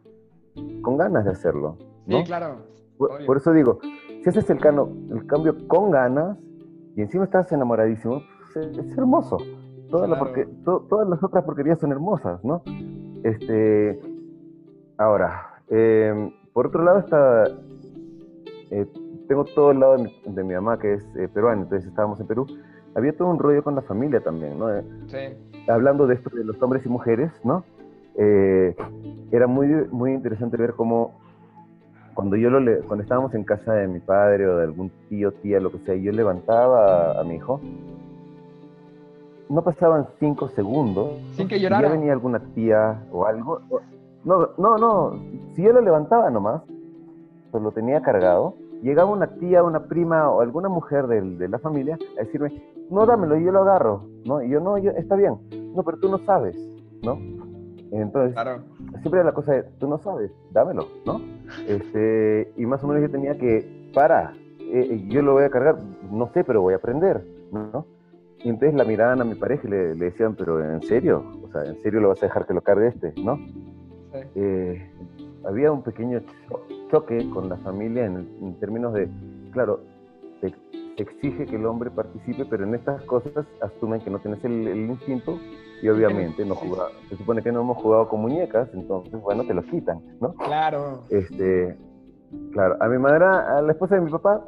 con 0.81 0.97
ganas 0.97 1.23
de 1.25 1.31
hacerlo, 1.31 1.77
¿no? 2.05 2.17
Sí, 2.19 2.23
claro. 2.25 2.57
Por, 2.97 3.37
eso 3.37 3.53
digo, 3.53 3.79
si 4.23 4.29
haces 4.29 4.49
el, 4.49 4.59
cano- 4.59 4.89
el 5.11 5.25
cambio 5.25 5.55
con 5.67 5.89
ganas 5.91 6.37
y 6.95 7.01
encima 7.01 7.23
estás 7.25 7.51
enamoradísimo, 7.51 8.21
pues, 8.53 8.67
es, 8.67 8.77
es 8.77 8.97
hermoso. 8.97 9.37
Porque- 10.19 10.45
to- 10.65 10.85
todas 10.89 11.07
las 11.07 11.23
otras 11.23 11.43
porquerías 11.43 11.79
son 11.79 11.91
hermosas, 11.91 12.43
¿no? 12.43 12.61
Este, 13.23 13.99
ahora, 15.03 15.61
eh, 15.69 16.31
por 16.53 16.67
otro 16.67 16.83
lado 16.83 16.99
está, 16.99 17.45
eh, 18.71 18.85
tengo 19.27 19.43
todo 19.45 19.71
el 19.71 19.79
lado 19.79 19.97
de 19.97 20.03
mi, 20.03 20.33
de 20.33 20.43
mi 20.43 20.53
mamá 20.53 20.79
que 20.79 20.93
es 20.93 21.03
eh, 21.15 21.27
peruana, 21.33 21.61
entonces 21.63 21.87
estábamos 21.89 22.19
en 22.19 22.27
Perú. 22.27 22.45
Había 22.95 23.15
todo 23.17 23.29
un 23.29 23.39
rollo 23.39 23.63
con 23.63 23.75
la 23.75 23.81
familia 23.81 24.19
también, 24.21 24.57
¿no? 24.59 24.67
Sí. 25.07 25.17
hablando 25.67 26.05
de 26.07 26.15
esto 26.15 26.29
de 26.35 26.43
los 26.43 26.61
hombres 26.61 26.85
y 26.85 26.89
mujeres, 26.89 27.31
¿no? 27.43 27.63
Eh, 28.15 28.75
era 29.31 29.47
muy, 29.47 29.67
muy 29.91 30.11
interesante 30.13 30.57
ver 30.57 30.73
cómo 30.73 31.19
cuando 32.13 32.35
yo 32.35 32.51
lo 32.51 32.59
le- 32.59 32.81
cuando 32.81 33.01
estábamos 33.01 33.33
en 33.33 33.43
casa 33.43 33.73
de 33.73 33.87
mi 33.87 33.99
padre 33.99 34.47
o 34.47 34.57
de 34.57 34.63
algún 34.65 34.91
tío, 35.09 35.31
tía, 35.31 35.59
lo 35.59 35.71
que 35.71 35.79
sea, 35.79 35.95
yo 35.95 36.11
levantaba 36.11 37.13
a, 37.17 37.21
a 37.21 37.23
mi 37.23 37.35
hijo, 37.35 37.59
no 39.49 39.63
pasaban 39.63 40.05
cinco 40.19 40.47
segundos 40.49 41.09
Sin 41.35 41.47
que 41.47 41.57
y 41.57 41.61
ya 41.61 41.69
llorara. 41.69 41.89
venía 41.89 42.13
alguna 42.13 42.39
tía 42.53 43.01
o 43.11 43.25
algo. 43.25 43.61
No, 44.23 44.49
no, 44.57 44.77
no, 44.77 45.19
si 45.53 45.63
yo 45.63 45.73
lo 45.73 45.81
levantaba 45.81 46.29
nomás, 46.29 46.61
listo, 46.69 47.59
lo 47.59 47.71
tenía 47.71 48.01
cargado, 48.01 48.55
llegaba 48.81 49.11
una 49.11 49.27
tía, 49.27 49.63
una 49.63 49.81
prima 49.83 50.29
o 50.31 50.41
alguna 50.41 50.69
mujer 50.69 51.07
del- 51.07 51.37
de, 51.37 51.49
la 51.49 51.59
familia 51.59 51.97
a 52.17 52.23
decirme, 52.23 52.51
no, 52.89 53.05
dámelo, 53.05 53.37
yo 53.37 53.51
lo 53.51 53.61
agarro, 53.61 54.03
¿no? 54.25 54.41
Y 54.41 54.49
yo, 54.49 54.59
no, 54.59 54.77
yo, 54.77 54.91
está 54.91 55.15
bien, 55.15 55.35
no, 55.75 55.83
pero 55.83 55.97
tú 55.97 56.09
no 56.09 56.17
sabes, 56.19 56.55
¿no? 57.03 57.17
Entonces, 57.91 58.33
Claro. 58.33 58.61
siempre 59.01 59.19
era 59.19 59.25
la 59.29 59.33
cosa 59.33 59.53
de, 59.53 59.63
tú 59.79 59.87
no 59.87 59.97
sabes, 59.99 60.31
dámelo, 60.51 60.87
¿no? 61.05 61.19
Este, 61.67 62.51
y 62.57 62.65
más 62.65 62.83
o 62.83 62.87
menos 62.87 63.03
yo 63.03 63.09
tenía 63.11 63.37
que, 63.37 63.91
para, 63.93 64.33
eh, 64.59 64.87
eh, 64.89 65.05
yo 65.09 65.21
lo 65.21 65.33
voy 65.33 65.43
a 65.43 65.49
cargar, 65.49 65.77
no 66.11 66.27
sé, 66.33 66.43
pero 66.43 66.61
voy 66.61 66.73
a 66.73 66.77
aprender, 66.77 67.23
¿no? 67.51 67.85
Y 68.43 68.49
entonces 68.49 68.73
la 68.73 68.83
miraban 68.83 69.21
a 69.21 69.25
mi 69.25 69.35
pareja 69.35 69.67
y 69.67 69.71
le, 69.71 69.95
le 69.95 70.05
decían, 70.05 70.35
pero 70.35 70.61
¿en 70.63 70.81
serio? 70.83 71.23
O 71.43 71.49
sea, 71.49 71.63
¿en 71.65 71.81
serio 71.81 72.01
lo 72.01 72.09
vas 72.09 72.21
a 72.23 72.25
dejar 72.25 72.45
que 72.45 72.53
lo 72.53 72.61
cargue 72.61 72.87
este, 72.87 73.13
no? 73.23 73.37
Eh, 74.35 74.91
había 75.45 75.71
un 75.71 75.81
pequeño 75.83 76.19
cho- 76.47 76.61
choque 76.91 77.29
con 77.29 77.49
la 77.49 77.57
familia 77.57 78.05
en, 78.05 78.27
en 78.41 78.59
términos 78.59 78.93
de, 78.93 79.09
claro, 79.51 79.81
se, 80.41 80.49
se 80.49 81.03
exige 81.03 81.45
que 81.45 81.55
el 81.55 81.65
hombre 81.65 81.89
participe, 81.89 82.45
pero 82.45 82.63
en 82.65 82.75
estas 82.75 83.01
cosas 83.03 83.45
asumen 83.61 84.01
que 84.01 84.09
no 84.09 84.19
tienes 84.19 84.43
el, 84.45 84.67
el 84.67 84.89
instinto 84.89 85.37
y 85.81 85.89
obviamente 85.89 86.45
no 86.45 86.55
juega, 86.55 86.85
se 87.09 87.17
supone 87.17 87.41
que 87.41 87.51
no 87.51 87.61
hemos 87.61 87.77
jugado 87.77 88.07
con 88.07 88.21
muñecas, 88.21 88.69
entonces, 88.73 89.19
bueno, 89.21 89.43
te 89.43 89.53
lo 89.53 89.63
quitan, 89.63 89.99
¿no? 90.21 90.33
Claro. 90.35 91.03
Este, 91.09 91.75
claro, 92.51 92.77
a 92.79 92.87
mi 92.87 92.97
madre, 92.99 93.25
a 93.25 93.61
la 93.61 93.71
esposa 93.71 93.95
de 93.95 94.01
mi 94.01 94.11
papá, 94.11 94.45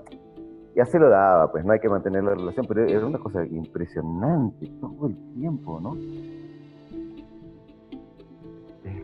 ya 0.76 0.86
se 0.86 1.00
lo 1.00 1.10
daba, 1.10 1.52
pues 1.52 1.66
no 1.66 1.74
hay 1.74 1.80
que 1.80 1.90
mantener 1.90 2.24
la 2.24 2.36
relación, 2.36 2.66
pero 2.68 2.86
era 2.86 3.06
una 3.06 3.18
cosa 3.20 3.46
impresionante 3.46 4.68
todo 4.80 5.08
el 5.08 5.16
tiempo, 5.34 5.80
¿no? 5.82 5.96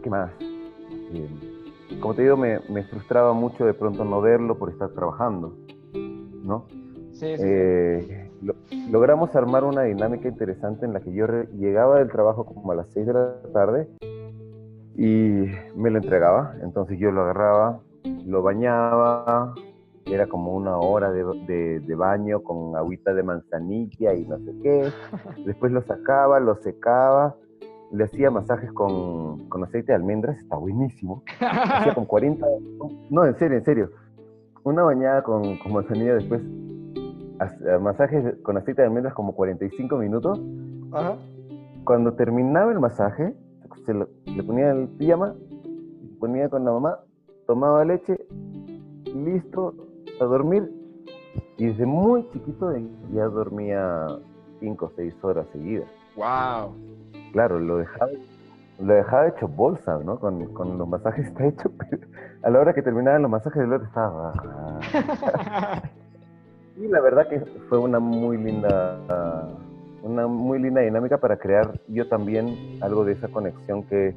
¿Qué 0.04 0.10
más? 0.10 0.32
Eh, 1.14 1.98
como 2.00 2.14
te 2.16 2.24
digo, 2.24 2.38
me, 2.38 2.60
me 2.70 2.84
frustraba 2.84 3.34
mucho 3.34 3.66
de 3.66 3.74
pronto 3.74 4.04
no 4.06 4.22
verlo 4.22 4.58
por 4.58 4.70
estar 4.70 4.90
trabajando, 4.92 5.56
¿no? 6.44 6.66
Sí, 7.12 7.38
sí. 7.38 7.44
Eh, 7.44 8.32
lo- 8.42 8.56
logramos 8.90 9.36
armar 9.36 9.64
una 9.64 9.84
dinámica 9.84 10.28
interesante 10.28 10.86
en 10.86 10.94
la 10.94 11.02
que 11.02 11.12
yo 11.14 11.28
re- 11.28 11.48
llegaba 11.58 12.00
del 12.00 12.10
trabajo 12.10 12.46
como 12.46 12.72
a 12.72 12.76
las 12.76 12.88
6 12.94 13.06
de 13.06 13.14
la 13.14 13.36
tarde 13.54 13.88
y 14.96 15.46
me 15.76 15.90
lo 15.90 15.98
entregaba. 16.00 16.56
Entonces 16.64 16.98
yo 17.00 17.12
lo 17.12 17.22
agarraba, 17.22 17.80
lo 18.26 18.42
bañaba, 18.42 19.54
era 20.06 20.28
como 20.28 20.54
una 20.56 20.78
hora 20.78 21.12
de, 21.12 21.24
de- 21.48 21.80
de 21.82 21.96
baño 21.96 22.42
con 22.42 22.76
agüita 22.76 23.14
de 23.14 23.24
manzanilla 23.24 24.14
y 24.14 24.26
no 24.26 24.38
sé 24.40 24.54
qué. 24.64 24.90
Después 25.46 25.72
lo 25.72 25.82
sacaba, 25.84 26.40
lo 26.40 26.56
secaba, 26.58 27.36
le 27.92 28.04
hacía 28.06 28.32
masajes 28.32 28.72
con, 28.72 29.48
con 29.50 29.64
aceite 29.64 29.92
de 29.92 29.96
almendras, 29.98 30.38
está 30.38 30.56
buenísimo. 30.56 31.24
Hacía 31.42 31.94
con 31.94 32.06
40, 32.06 32.46
no, 33.10 33.26
en 33.26 33.36
serio, 33.38 33.58
en 33.58 33.66
serio. 33.66 33.90
Una 34.64 34.84
bañada 34.84 35.24
con, 35.24 35.58
con 35.58 35.74
manzanilla 35.74 36.16
después, 36.16 36.42
as- 37.40 37.60
masajes 37.82 38.36
con 38.44 38.58
aceite 38.58 38.82
de 38.82 38.88
almendras 38.88 39.14
como 39.14 39.34
45 39.34 39.98
minutos. 39.98 40.40
Ajá. 40.92 41.16
Cuando 41.84 42.14
terminaba 42.14 42.72
el 42.72 42.80
masaje, 42.80 43.34
se 43.86 43.94
lo- 43.94 44.08
le 44.26 44.44
ponía 44.44 44.72
el 44.72 44.88
pijama, 44.88 45.34
ponía 46.20 46.48
con 46.50 46.64
la 46.64 46.72
mamá, 46.72 47.00
tomaba 47.48 47.84
leche, 47.84 48.18
listo, 49.16 49.74
a 50.20 50.26
dormir. 50.26 50.72
Y 51.58 51.68
desde 51.68 51.86
muy 51.86 52.28
chiquito 52.32 52.72
ya 53.14 53.26
dormía 53.26 54.08
5 54.60 54.86
o 54.86 54.92
6 54.96 55.16
horas 55.24 55.48
seguidas. 55.52 55.88
Wow. 56.16 56.76
Claro, 57.32 57.60
lo 57.60 57.78
dejaba, 57.78 58.12
lo 58.80 58.94
dejaba 58.94 59.28
hecho 59.28 59.48
bolsa, 59.48 60.00
¿no? 60.04 60.20
Con, 60.20 60.46
con 60.54 60.78
los 60.78 60.88
masajes 60.88 61.28
está 61.28 61.46
hecho, 61.46 61.72
pero 61.90 62.02
a 62.44 62.50
la 62.50 62.60
hora 62.60 62.74
que 62.74 62.82
terminaban 62.82 63.22
los 63.22 63.32
masajes, 63.32 63.62
el 63.64 63.74
otro 63.74 63.88
estaba... 63.88 64.34
Y 66.78 66.88
la 66.88 67.02
verdad 67.02 67.28
que 67.28 67.40
fue 67.70 67.78
una 67.78 68.00
muy 68.00 68.38
linda, 68.38 68.98
una 70.04 70.26
muy 70.26 70.58
linda 70.58 70.82
dinámica 70.82 71.18
para 71.20 71.38
crear 71.38 71.78
yo 71.90 72.08
también 72.08 72.58
algo 72.82 73.04
de 73.06 73.12
esa 73.12 73.28
conexión 73.28 73.84
que, 73.84 74.16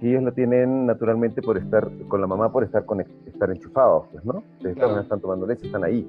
que 0.00 0.08
ellos 0.10 0.22
la 0.24 0.32
tienen 0.32 0.86
naturalmente 0.86 1.42
por 1.42 1.58
estar 1.58 1.88
con 2.08 2.20
la 2.20 2.26
mamá, 2.26 2.50
por 2.50 2.64
estar, 2.64 2.84
conec- 2.86 3.06
estar 3.26 3.50
enchufados, 3.50 4.06
pues, 4.10 4.24
¿no? 4.24 4.42
Claro. 4.74 4.94
que 4.94 5.00
están 5.02 5.20
tomando 5.20 5.46
leche, 5.46 5.66
están 5.66 5.84
ahí. 5.84 6.08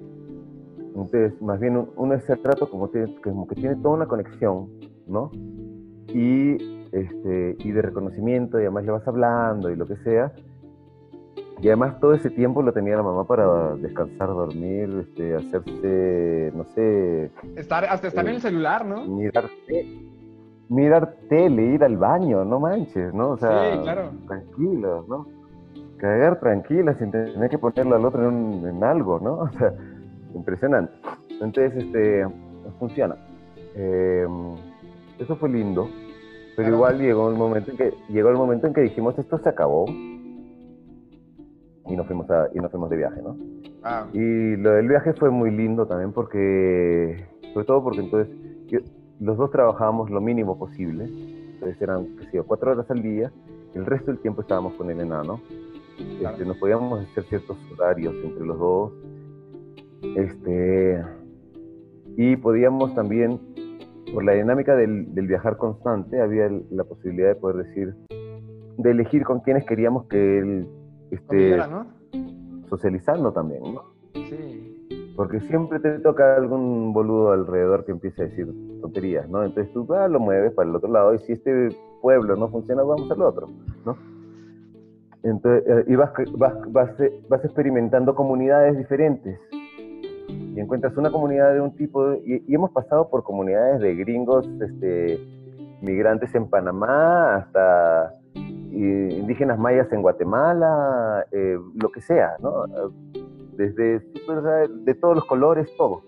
Entonces, 0.79 1.39
más 1.41 1.59
bien 1.59 1.77
un- 1.77 1.89
uno 1.97 2.13
ese 2.15 2.35
rato 2.35 2.67
como, 2.69 2.87
tiene, 2.87 3.13
como 3.21 3.45
que 3.45 3.55
tiene 3.55 3.75
toda 3.75 3.95
una 3.95 4.07
conexión, 4.07 4.69
¿no? 5.05 5.29
Y, 6.13 6.53
este, 6.91 7.55
y 7.59 7.71
de 7.71 7.81
reconocimiento, 7.81 8.57
y 8.59 8.63
además 8.63 8.85
le 8.85 8.91
vas 8.91 9.07
hablando 9.07 9.69
y 9.69 9.75
lo 9.75 9.85
que 9.87 9.97
sea. 9.97 10.31
Y 11.61 11.67
además 11.67 11.99
todo 11.99 12.13
ese 12.13 12.29
tiempo 12.29 12.61
lo 12.61 12.71
tenía 12.71 12.95
la 12.95 13.03
mamá 13.03 13.25
para 13.25 13.75
descansar, 13.75 14.27
dormir, 14.29 14.89
este, 15.01 15.35
hacerse, 15.35 16.51
no 16.55 16.63
sé, 16.75 17.31
Estar, 17.55 17.85
hasta 17.85 18.07
estar 18.07 18.27
en 18.27 18.35
el 18.35 18.41
celular, 18.41 18.85
¿no? 18.85 19.05
mirar, 19.07 19.45
mirar 20.69 21.15
tele, 21.29 21.63
ir 21.73 21.83
al 21.83 21.97
baño, 21.97 22.45
no 22.45 22.59
manches, 22.59 23.11
¿no? 23.13 23.29
O 23.31 23.37
sea, 23.37 23.73
Sí, 23.73 23.79
claro. 23.83 24.11
tranquilo, 24.27 25.05
¿no? 25.09 25.27
Cagar 25.97 26.39
tranquila 26.39 26.93
sin 26.99 27.09
tener 27.09 27.49
que 27.49 27.57
ponerlo 27.57 27.95
al 27.95 28.05
otro 28.05 28.29
en, 28.29 28.35
un- 28.35 28.67
en 28.67 28.83
algo, 28.83 29.19
¿no? 29.19 29.37
O 29.41 29.49
sea, 29.57 29.73
impresionante. 30.35 30.93
Entonces, 31.41 31.73
este, 31.83 32.23
funciona. 32.77 33.15
Eh, 33.75 34.27
eso 35.19 35.35
fue 35.37 35.49
lindo, 35.49 35.89
pero 36.55 36.67
Claro. 36.69 36.75
igual 36.75 36.99
llegó 36.99 37.29
el 37.29 37.35
momento 37.37 37.71
en 37.71 37.77
que 37.77 37.93
llegó 38.09 38.29
el 38.29 38.35
momento 38.37 38.67
en 38.67 38.73
que 38.73 38.81
dijimos 38.81 39.17
esto 39.17 39.37
se 39.39 39.49
acabó 39.49 39.85
y 41.89 41.95
nos 41.95 42.05
fuimos 42.07 42.29
a, 42.29 42.49
y 42.53 42.59
nos 42.59 42.69
fuimos 42.71 42.89
de 42.89 42.97
viaje, 42.97 43.21
¿no? 43.21 43.29
Wow. 43.33 44.09
Y 44.13 44.57
lo 44.57 44.71
del 44.71 44.87
viaje 44.89 45.13
fue 45.13 45.29
muy 45.29 45.51
lindo 45.51 45.85
también 45.85 46.11
porque, 46.11 47.25
sobre 47.53 47.65
todo 47.65 47.83
porque 47.83 48.01
entonces 48.01 48.35
yo- 48.67 48.79
los 49.19 49.37
dos 49.37 49.49
trabajábamos 49.51 50.09
lo 50.09 50.19
mínimo 50.21 50.57
posible, 50.59 51.05
entonces 51.53 51.81
eran, 51.81 52.05
qué 52.17 52.25
sé 52.25 52.31
yo, 52.37 52.45
cuatro 52.45 52.71
horas 52.71 52.89
al 52.91 53.01
día, 53.01 53.31
el 53.73 53.85
resto 53.85 54.11
del 54.11 54.19
tiempo 54.19 54.41
estábamos 54.41 54.73
con 54.73 54.89
el 54.91 54.99
enano, 54.99 55.39
Claro. 56.19 56.35
este, 56.35 56.45
nos 56.45 56.57
podíamos 56.57 56.99
hacer 57.01 57.23
ciertos 57.25 57.57
horarios 57.73 58.13
entre 58.23 58.45
los 58.45 58.59
dos, 58.59 58.91
este, 60.15 61.01
y 62.17 62.35
podíamos 62.35 62.93
también, 62.95 63.39
por 64.17 64.25
la 64.25 64.33
dinámica 64.33 64.75
del, 64.75 65.13
del 65.13 65.27
viajar 65.27 65.57
constante, 65.57 66.19
había 66.19 66.47
el- 66.47 66.65
la 66.71 66.83
posibilidad 66.85 67.27
de 67.27 67.35
poder 67.35 67.67
decir, 67.67 67.93
de 68.79 68.89
elegir 68.89 69.23
con 69.23 69.41
quienes 69.41 69.63
queríamos 69.65 70.07
que 70.07 70.39
él 70.39 70.67
esté 71.11 71.55
¿no? 71.57 71.85
socializando 72.67 73.31
también, 73.31 73.61
¿no? 73.61 73.83
Sí. 74.15 75.13
Porque 75.15 75.39
siempre 75.41 75.79
te 75.79 75.99
toca 75.99 76.35
algún 76.35 76.93
boludo 76.93 77.31
alrededor 77.31 77.85
que 77.85 77.91
empiece 77.91 78.23
a 78.23 78.25
decir 78.25 78.47
tonterías, 78.81 79.29
¿no? 79.29 79.43
Entonces 79.43 79.71
tú 79.71 79.85
ah, 79.93 80.07
lo 80.07 80.19
mueves 80.19 80.51
para 80.53 80.67
el 80.67 80.75
otro 80.75 80.91
lado 80.91 81.13
y 81.13 81.19
si 81.19 81.33
este 81.33 81.69
pueblo 82.01 82.35
no 82.35 82.49
funciona, 82.49 82.81
vamos 82.81 83.11
al 83.11 83.21
otro, 83.21 83.51
¿no? 83.85 83.95
Entonces, 85.21 85.63
eh, 85.67 85.83
y 85.89 85.95
vas, 85.95 86.11
vas, 86.39 86.55
vas, 86.71 86.89
vas 87.29 87.45
experimentando 87.45 88.15
comunidades 88.15 88.79
diferentes. 88.79 89.39
Y 90.27 90.59
encuentras 90.59 90.95
una 90.97 91.11
comunidad 91.11 91.53
de 91.53 91.61
un 91.61 91.75
tipo, 91.75 92.13
y, 92.13 92.43
hemos 92.53 92.71
pasado 92.71 93.09
por 93.09 93.23
comunidades 93.23 93.79
de 93.81 93.95
gringos, 93.95 94.47
este, 94.61 95.19
migrantes 95.81 96.33
en 96.35 96.49
Panamá, 96.49 97.35
hasta 97.35 98.13
indígenas 98.35 99.57
mayas 99.57 99.91
en 99.91 100.01
Guatemala, 100.01 101.25
eh, 101.31 101.57
lo 101.75 101.89
que 101.89 102.01
sea, 102.01 102.35
¿no? 102.39 102.65
desde 103.57 103.99
de 104.85 104.93
todos 104.93 105.15
los 105.15 105.25
colores, 105.25 105.67
todo. 105.77 106.03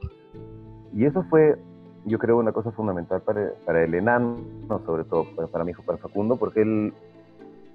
Y 0.94 1.06
eso 1.06 1.24
fue, 1.24 1.58
yo 2.06 2.20
creo, 2.20 2.38
una 2.38 2.52
cosa 2.52 2.72
fundamental 2.72 3.22
para, 3.22 3.52
para 3.66 3.84
el 3.84 3.94
enano, 3.94 4.38
sobre 4.86 5.04
todo 5.04 5.26
para, 5.52 5.64
mi 5.64 5.72
hijo, 5.72 5.84
para 5.84 5.98
Facundo, 5.98 6.38
porque 6.38 6.62
él, 6.62 6.94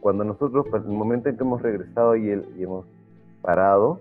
cuando 0.00 0.24
nosotros, 0.24 0.66
para 0.68 0.84
el 0.84 0.90
momento 0.90 1.28
en 1.28 1.36
que 1.36 1.42
hemos 1.42 1.60
regresado 1.60 2.16
y, 2.16 2.30
él, 2.30 2.46
y 2.56 2.62
hemos 2.62 2.86
parado, 3.42 4.00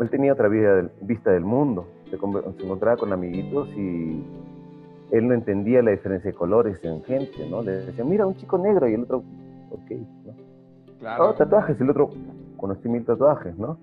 él 0.00 0.10
tenía 0.10 0.32
otra 0.32 0.48
vida 0.48 0.74
del- 0.76 0.90
vista 1.02 1.30
del 1.30 1.44
mundo, 1.44 1.86
se, 2.10 2.18
se 2.18 2.64
encontraba 2.64 2.96
con 2.96 3.12
amiguitos 3.12 3.68
y 3.76 4.22
él 5.10 5.28
no 5.28 5.34
entendía 5.34 5.82
la 5.82 5.90
diferencia 5.92 6.30
de 6.30 6.36
colores 6.36 6.82
en 6.84 7.02
gente, 7.04 7.48
¿no? 7.48 7.62
Le 7.62 7.72
decía, 7.86 8.04
mira, 8.04 8.26
un 8.26 8.34
chico 8.36 8.58
negro 8.58 8.88
y 8.88 8.94
el 8.94 9.02
otro, 9.02 9.18
ok, 9.70 9.90
¿no? 10.26 10.32
Claro. 10.98 11.30
Oh, 11.30 11.34
tatuajes, 11.34 11.80
el 11.80 11.90
otro, 11.90 12.10
conocí 12.56 12.88
mil 12.88 13.04
tatuajes, 13.04 13.56
¿no? 13.58 13.76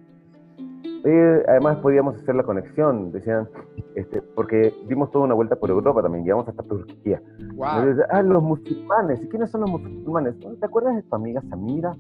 Eh, 1.04 1.44
además 1.48 1.78
podíamos 1.78 2.16
hacer 2.16 2.36
la 2.36 2.44
conexión, 2.44 3.12
decían, 3.12 3.48
este, 3.96 4.22
porque 4.22 4.74
dimos 4.88 5.10
toda 5.12 5.26
una 5.26 5.34
vuelta 5.34 5.56
por 5.56 5.70
Europa 5.72 6.02
también, 6.04 6.24
llegamos 6.24 6.48
hasta 6.48 6.62
Turquía. 6.64 7.22
Wow. 7.56 7.68
Entonces, 7.80 8.06
ah, 8.12 8.22
los 8.22 8.44
musulmanes, 8.44 9.24
¿y 9.24 9.28
quiénes 9.28 9.50
son 9.50 9.62
los 9.62 9.72
musulmanes? 9.72 10.36
¿Te 10.40 10.66
acuerdas 10.66 10.96
de 10.96 11.02
tu 11.04 11.16
amiga 11.16 11.42
Samira? 11.50 11.96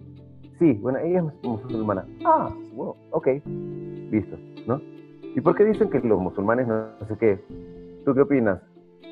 Sí, 0.62 0.74
bueno, 0.74 1.00
ella 1.00 1.24
es 1.25 1.44
musulmana. 1.44 2.06
Ah, 2.24 2.48
bueno, 2.75 2.96
ok, 3.10 3.27
listo, 4.12 4.38
¿no? 4.68 4.80
¿Y 5.36 5.41
por 5.41 5.56
qué 5.56 5.65
dicen 5.65 5.89
que 5.89 6.00
los 6.01 6.22
musulmanes 6.22 6.68
no, 6.68 6.86
no 7.00 7.08
sé 7.08 7.18
qué? 7.18 7.44
¿Tú 8.06 8.13
qué 8.13 8.22
opinas? 8.22 8.62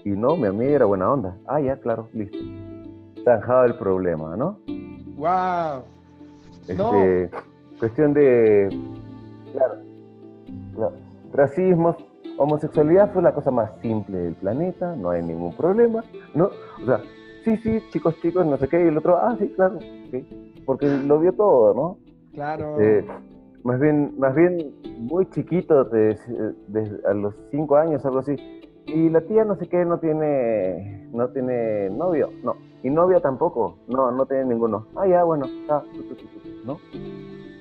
Y 0.05 0.11
no, 0.11 0.35
mi 0.35 0.45
amiga 0.45 0.73
era 0.73 0.85
buena 0.85 1.11
onda. 1.11 1.35
Ah, 1.47 1.59
ya, 1.59 1.77
claro, 1.77 2.07
listo. 2.13 2.37
Zanjado 3.23 3.65
el 3.65 3.73
problema, 3.73 4.37
¿no? 4.37 4.59
Wow. 5.17 5.85
No. 6.77 7.03
Este, 7.03 7.31
cuestión 7.79 8.13
de, 8.13 8.69
claro, 9.51 9.73
no, 10.77 10.91
racismo, 11.33 11.97
homosexualidad 12.37 13.11
fue 13.11 13.23
la 13.23 13.33
cosa 13.33 13.49
más 13.49 13.71
simple 13.81 14.19
del 14.19 14.35
planeta, 14.35 14.95
no 14.95 15.09
hay 15.09 15.23
ningún 15.23 15.57
problema, 15.57 16.03
¿no? 16.35 16.51
O 16.79 16.85
sea, 16.85 17.01
sí, 17.43 17.57
sí, 17.57 17.81
chicos, 17.89 18.15
chicos, 18.21 18.45
no 18.45 18.55
sé 18.57 18.67
qué, 18.67 18.85
y 18.85 18.89
el 18.89 18.99
otro, 18.99 19.17
ah, 19.17 19.35
sí, 19.39 19.51
claro, 19.55 19.79
sí, 20.11 20.48
porque 20.69 20.85
lo 20.85 21.19
vio 21.19 21.33
todo, 21.33 21.73
¿no? 21.73 21.97
Claro. 22.31 22.79
Este, 22.79 23.11
más 23.63 23.79
bien, 23.79 24.13
más 24.19 24.35
bien 24.35 24.71
muy 24.99 25.27
chiquito, 25.31 25.83
de, 25.85 26.15
de- 26.67 27.01
a 27.07 27.13
los 27.15 27.33
cinco 27.49 27.75
años, 27.75 28.05
algo 28.05 28.19
así. 28.19 28.35
Y 28.85 29.09
la 29.09 29.21
tía 29.21 29.45
no 29.45 29.55
sé 29.55 29.67
qué, 29.67 29.83
no 29.83 29.97
tiene, 29.97 31.09
no 31.11 31.27
tiene 31.29 31.89
novio, 31.89 32.29
no. 32.43 32.53
Y 32.83 32.91
novia 32.91 33.19
tampoco, 33.19 33.79
no, 33.87 34.11
no 34.11 34.27
tiene 34.27 34.45
ninguno. 34.45 34.85
Ah, 34.95 35.07
ya, 35.07 35.23
bueno, 35.23 35.45
está, 35.45 35.81
¿no? 36.65 36.77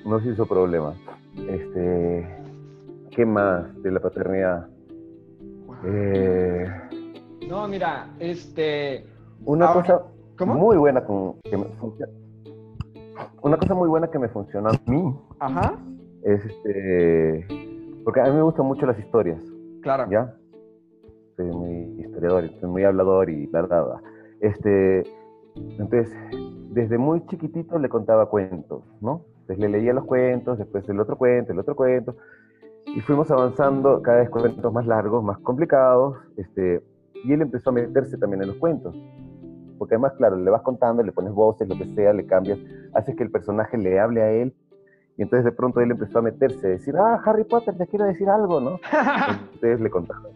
No 0.05 0.19
se 0.19 0.29
hizo 0.29 0.45
problema. 0.45 0.93
Este, 1.35 2.27
¿qué 3.09 3.25
más 3.25 3.73
de 3.81 3.91
la 3.91 3.99
paternidad? 4.01 4.67
Eh, 5.83 6.67
No, 7.49 7.67
mira, 7.67 8.13
este. 8.19 9.03
una 9.45 9.65
Ahora- 9.69 9.81
cosa 9.81 10.03
¿Cómo? 10.37 10.53
muy 10.53 10.77
buena 10.77 11.03
con, 11.03 11.39
que 11.41 11.57
me 11.57 11.65
funciona. 11.79 12.13
Una 13.41 13.57
cosa 13.57 13.73
muy 13.73 13.87
buena 13.89 14.07
que 14.09 14.19
me 14.19 14.29
funcionó 14.29 14.69
a 14.69 14.89
mí 14.89 15.15
Ajá. 15.39 15.77
es 16.23 16.43
este. 16.45 17.45
Porque 18.03 18.21
a 18.21 18.25
mí 18.25 18.31
me 18.31 18.41
gustan 18.41 18.65
mucho 18.65 18.85
las 18.85 18.97
historias, 18.99 19.41
Claro. 19.81 20.09
¿ya? 20.09 20.35
Soy 21.35 21.45
muy 21.47 22.01
historiador, 22.01 22.49
soy 22.59 22.69
muy 22.69 22.83
hablador 22.83 23.29
y 23.29 23.45
bla, 23.47 23.61
bla, 23.63 23.81
bla. 23.83 24.01
Este. 24.41 25.03
Entonces, 25.55 26.11
desde 26.71 26.97
muy 26.97 27.25
chiquitito 27.27 27.77
le 27.79 27.89
contaba 27.89 28.29
cuentos, 28.29 28.83
¿no? 29.01 29.25
Entonces 29.41 29.59
le 29.59 29.69
leía 29.69 29.93
los 29.93 30.05
cuentos, 30.05 30.57
después 30.57 30.87
el 30.89 30.99
otro 30.99 31.17
cuento, 31.17 31.51
el 31.53 31.59
otro 31.59 31.75
cuento. 31.75 32.15
Y 32.85 33.01
fuimos 33.01 33.29
avanzando 33.31 34.01
cada 34.01 34.19
vez 34.19 34.29
cuentos 34.29 34.71
más 34.73 34.85
largos, 34.85 35.23
más 35.23 35.37
complicados. 35.39 36.17
Este, 36.37 36.81
y 37.23 37.33
él 37.33 37.41
empezó 37.41 37.69
a 37.71 37.73
meterse 37.73 38.17
también 38.17 38.41
en 38.43 38.49
los 38.49 38.57
cuentos. 38.57 38.95
Porque 39.79 39.95
además, 39.95 40.13
claro, 40.17 40.35
le 40.35 40.51
vas 40.51 40.61
contando, 40.61 41.01
le 41.01 41.11
pones 41.11 41.33
voces, 41.33 41.67
lo 41.67 41.75
que 41.75 41.85
sea, 41.95 42.13
le 42.13 42.27
cambias, 42.27 42.59
haces 42.93 43.15
que 43.15 43.23
el 43.23 43.31
personaje 43.31 43.77
le 43.77 43.99
hable 43.99 44.21
a 44.21 44.29
él. 44.29 44.53
Y 45.17 45.23
entonces 45.23 45.45
de 45.45 45.51
pronto 45.51 45.81
él 45.81 45.91
empezó 45.91 46.19
a 46.19 46.21
meterse, 46.21 46.67
a 46.67 46.69
decir, 46.71 46.95
ah, 46.97 47.19
Harry 47.25 47.45
Potter, 47.45 47.75
te 47.75 47.87
quiero 47.87 48.05
decir 48.05 48.29
algo, 48.29 48.61
¿no? 48.61 48.79
Entonces 49.53 49.79
le 49.81 49.89
contaba. 49.89 50.29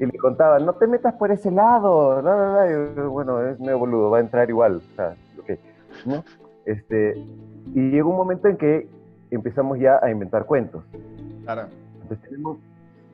Y 0.00 0.06
le 0.06 0.18
contaba, 0.18 0.58
no 0.58 0.72
te 0.74 0.86
metas 0.86 1.14
por 1.14 1.30
ese 1.30 1.50
lado. 1.50 2.22
bla, 2.22 2.34
bla, 2.34 2.50
bla. 2.50 2.70
Y 2.72 3.06
bueno, 3.08 3.40
es 3.40 3.60
medio 3.60 3.78
boludo, 3.78 4.10
va 4.10 4.18
a 4.18 4.20
entrar 4.20 4.48
igual. 4.48 4.76
O 4.76 4.96
sea, 4.96 5.14
ok, 5.38 5.50
¿no? 6.06 6.24
Este, 6.64 7.16
y 7.72 7.90
llegó 7.90 8.10
un 8.10 8.16
momento 8.16 8.48
en 8.48 8.56
que 8.56 8.88
empezamos 9.30 9.78
ya 9.78 9.98
a 10.02 10.10
inventar 10.10 10.46
cuentos. 10.46 10.84
claro. 11.44 11.68
Entonces 12.02 12.28
tenemos, 12.28 12.58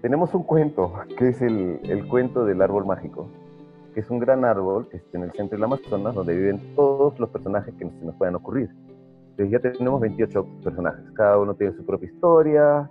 tenemos 0.02 0.34
un 0.34 0.42
cuento, 0.42 0.92
que 1.16 1.28
es 1.28 1.40
el, 1.40 1.80
el 1.84 2.06
cuento 2.08 2.44
del 2.44 2.60
árbol 2.60 2.84
mágico, 2.84 3.28
que 3.92 4.00
es 4.00 4.10
un 4.10 4.18
gran 4.18 4.44
árbol 4.44 4.88
que 4.88 4.98
está 4.98 5.18
en 5.18 5.24
el 5.24 5.32
centro 5.32 5.56
del 5.56 5.64
Amazonas, 5.64 6.14
donde 6.14 6.34
viven 6.34 6.74
todos 6.74 7.18
los 7.18 7.28
personajes 7.30 7.74
que 7.74 7.88
se 7.88 8.04
nos 8.04 8.14
puedan 8.16 8.34
ocurrir. 8.34 8.70
Entonces 9.30 9.50
ya 9.50 9.58
tenemos 9.60 10.00
28 10.00 10.46
personajes, 10.62 11.10
cada 11.14 11.38
uno 11.38 11.54
tiene 11.54 11.74
su 11.74 11.84
propia 11.84 12.10
historia, 12.10 12.90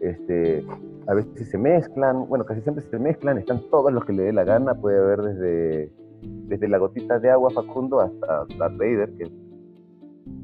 este, 0.00 0.64
a 1.06 1.14
veces 1.14 1.48
se 1.48 1.58
mezclan, 1.58 2.28
bueno, 2.28 2.44
casi 2.44 2.60
siempre 2.60 2.84
se 2.84 2.98
mezclan, 2.98 3.38
están 3.38 3.60
todos 3.70 3.92
los 3.92 4.04
que 4.04 4.12
le 4.12 4.24
dé 4.24 4.32
la 4.32 4.44
gana, 4.44 4.74
puede 4.74 4.98
haber 4.98 5.22
desde, 5.22 5.92
desde 6.22 6.68
la 6.68 6.78
gotita 6.78 7.18
de 7.18 7.30
agua 7.30 7.50
Facundo 7.50 8.00
hasta 8.00 8.44
Darth 8.58 8.76
Vader, 8.76 9.12
que 9.16 9.24
es 9.24 9.30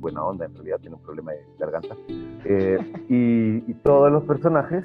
buena 0.01 0.25
onda, 0.25 0.47
en 0.47 0.55
realidad 0.55 0.79
tiene 0.81 0.97
un 0.97 1.03
problema 1.03 1.33
de 1.33 1.41
garganta, 1.59 1.97
eh, 2.45 2.79
y, 3.09 3.71
y 3.71 3.75
todos 3.83 4.11
los 4.11 4.25
personajes, 4.25 4.85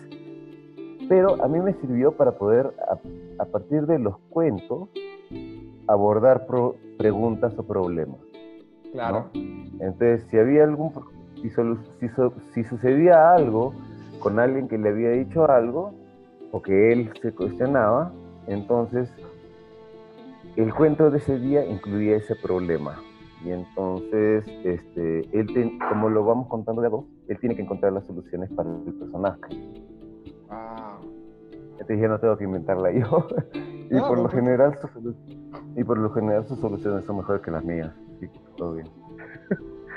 pero 1.13 1.43
a 1.43 1.47
mí 1.47 1.59
me 1.59 1.73
sirvió 1.73 2.13
para 2.13 2.31
poder, 2.31 2.73
a, 2.89 2.97
a 3.43 3.45
partir 3.45 3.85
de 3.85 3.99
los 3.99 4.17
cuentos, 4.31 4.89
abordar 5.85 6.47
pro- 6.47 6.75
preguntas 6.97 7.53
o 7.59 7.61
problemas. 7.61 8.17
Claro. 8.93 9.29
Entonces, 9.79 10.25
si 10.31 10.39
había 10.39 10.63
algún, 10.63 10.91
si, 11.39 11.51
si, 11.51 12.07
si 12.55 12.63
sucedía 12.63 13.31
algo 13.35 13.75
con 14.21 14.39
alguien 14.39 14.67
que 14.67 14.79
le 14.79 14.89
había 14.89 15.11
dicho 15.11 15.45
algo, 15.51 15.93
o 16.51 16.63
que 16.63 16.91
él 16.93 17.11
se 17.21 17.31
cuestionaba, 17.31 18.11
entonces 18.47 19.07
el 20.55 20.73
cuento 20.73 21.11
de 21.11 21.19
ese 21.19 21.37
día 21.37 21.63
incluía 21.63 22.15
ese 22.17 22.35
problema. 22.35 22.99
Y 23.45 23.51
entonces, 23.51 24.47
este, 24.63 25.19
él 25.31 25.45
ten- 25.53 25.77
como 25.77 26.09
lo 26.09 26.25
vamos 26.25 26.47
contando 26.47 26.81
de 26.81 26.87
a 26.87 26.91
él 27.27 27.37
tiene 27.39 27.55
que 27.55 27.61
encontrar 27.61 27.93
las 27.93 28.03
soluciones 28.05 28.49
para 28.49 28.67
el 28.87 28.93
personaje. 28.93 29.39
Wow. 30.53 31.11
Entonces 31.73 31.99
ya 31.99 32.07
no 32.07 32.19
tengo 32.19 32.37
que 32.37 32.43
inventarla 32.43 32.91
yo. 32.91 33.27
y, 33.53 33.99
por 33.99 34.09
no, 34.09 34.15
lo 34.15 34.21
pues- 34.23 34.33
general, 34.35 34.79
y 35.75 35.83
por 35.83 35.97
lo 35.97 36.09
general 36.11 36.45
sus 36.47 36.59
soluciones 36.59 37.05
son 37.05 37.17
mejores 37.17 37.41
que 37.41 37.51
las 37.51 37.63
mías. 37.63 37.91
Así 38.15 38.27
que 38.27 38.39
todo 38.57 38.73
bien. 38.75 38.87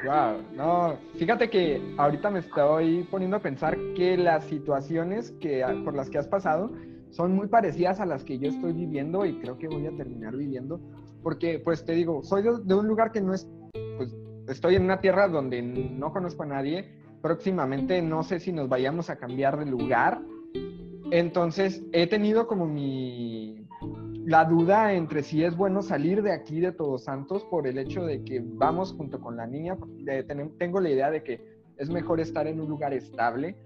Wow, 0.05 0.43
no, 0.55 0.97
fíjate 1.15 1.49
que 1.49 1.95
ahorita 1.97 2.31
me 2.31 2.41
estoy 2.41 3.03
poniendo 3.11 3.39
a 3.39 3.41
pensar 3.41 3.77
que 3.97 4.17
las 4.17 4.45
situaciones 4.45 5.33
que, 5.41 5.65
por 5.85 5.95
las 5.95 6.11
que 6.11 6.19
has 6.19 6.29
pasado 6.29 6.71
son 7.11 7.35
muy 7.35 7.49
parecidas 7.49 7.99
a 7.99 8.07
las 8.07 8.23
que 8.23 8.39
yo 8.39 8.51
estoy 8.51 8.73
viviendo 8.73 9.25
y 9.25 9.41
creo 9.41 9.59
que 9.59 9.69
voy 9.69 9.87
a 9.87 9.97
terminar 9.97 10.37
viviendo, 10.37 10.81
porque 11.23 11.61
pues 11.65 11.85
te 11.85 11.95
digo, 11.95 12.23
soy 12.23 12.43
de, 12.43 12.51
de 12.63 12.75
un 12.75 12.87
lugar 12.87 13.11
que 13.11 13.23
no 13.23 13.33
es, 13.33 13.49
pues 13.97 14.15
estoy 14.49 14.77
en 14.77 14.85
una 14.85 15.01
tierra 15.01 15.29
donde 15.29 15.63
no 15.63 16.13
conozco 16.13 16.43
a 16.43 16.47
nadie, 16.47 16.93
próximamente 17.23 18.01
no 18.03 18.23
sé 18.23 18.39
si 18.39 18.53
nos 18.53 18.69
vayamos 18.69 19.09
a 19.09 19.17
cambiar 19.17 19.59
de 19.59 19.67
lugar, 19.67 20.21
entonces 21.11 21.83
he 21.93 22.07
tenido 22.07 22.47
como 22.47 22.67
mi, 22.67 23.67
la 24.27 24.45
duda 24.45 24.93
entre 24.93 25.23
si 25.23 25.45
es 25.45 25.57
bueno 25.57 25.83
salir 25.83 26.21
de 26.23 26.33
aquí 26.33 26.61
de 26.61 26.73
Todos 26.73 27.05
Santos 27.05 27.45
por 27.45 27.69
el 27.69 27.79
hecho 27.79 28.05
de 28.05 28.25
que 28.25 28.43
vamos 28.45 28.93
junto 28.93 29.21
con 29.21 29.37
la 29.37 29.47
niña. 29.47 29.77
de 30.03 30.25
tengo 30.59 30.81
la 30.81 30.91
idea 30.91 31.11
de 31.11 31.23
que 31.23 31.41
es 31.77 31.89
mejor 31.91 32.19
estar 32.19 32.49
en 32.49 32.61
un 32.61 32.69
lugar 32.69 32.93
estable, 32.93 33.57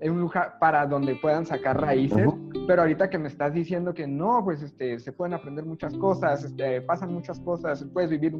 en 0.00 0.12
un 0.12 0.20
lugar 0.20 0.58
para 0.60 0.86
donde 0.86 1.16
puedan 1.16 1.46
sacar 1.46 1.80
raíces. 1.80 2.28
Pero 2.66 2.82
ahorita 2.82 3.08
que 3.08 3.18
me 3.18 3.28
estás 3.28 3.54
diciendo 3.54 3.94
que 3.94 4.06
no, 4.06 4.42
pues 4.44 4.60
este, 4.62 4.98
se 4.98 5.12
pueden 5.12 5.32
aprender 5.32 5.64
muchas 5.64 5.96
cosas, 5.96 6.44
este, 6.44 6.82
pasan 6.82 7.14
muchas 7.14 7.40
cosas, 7.40 7.82
puedes 7.94 8.10
vivir 8.10 8.36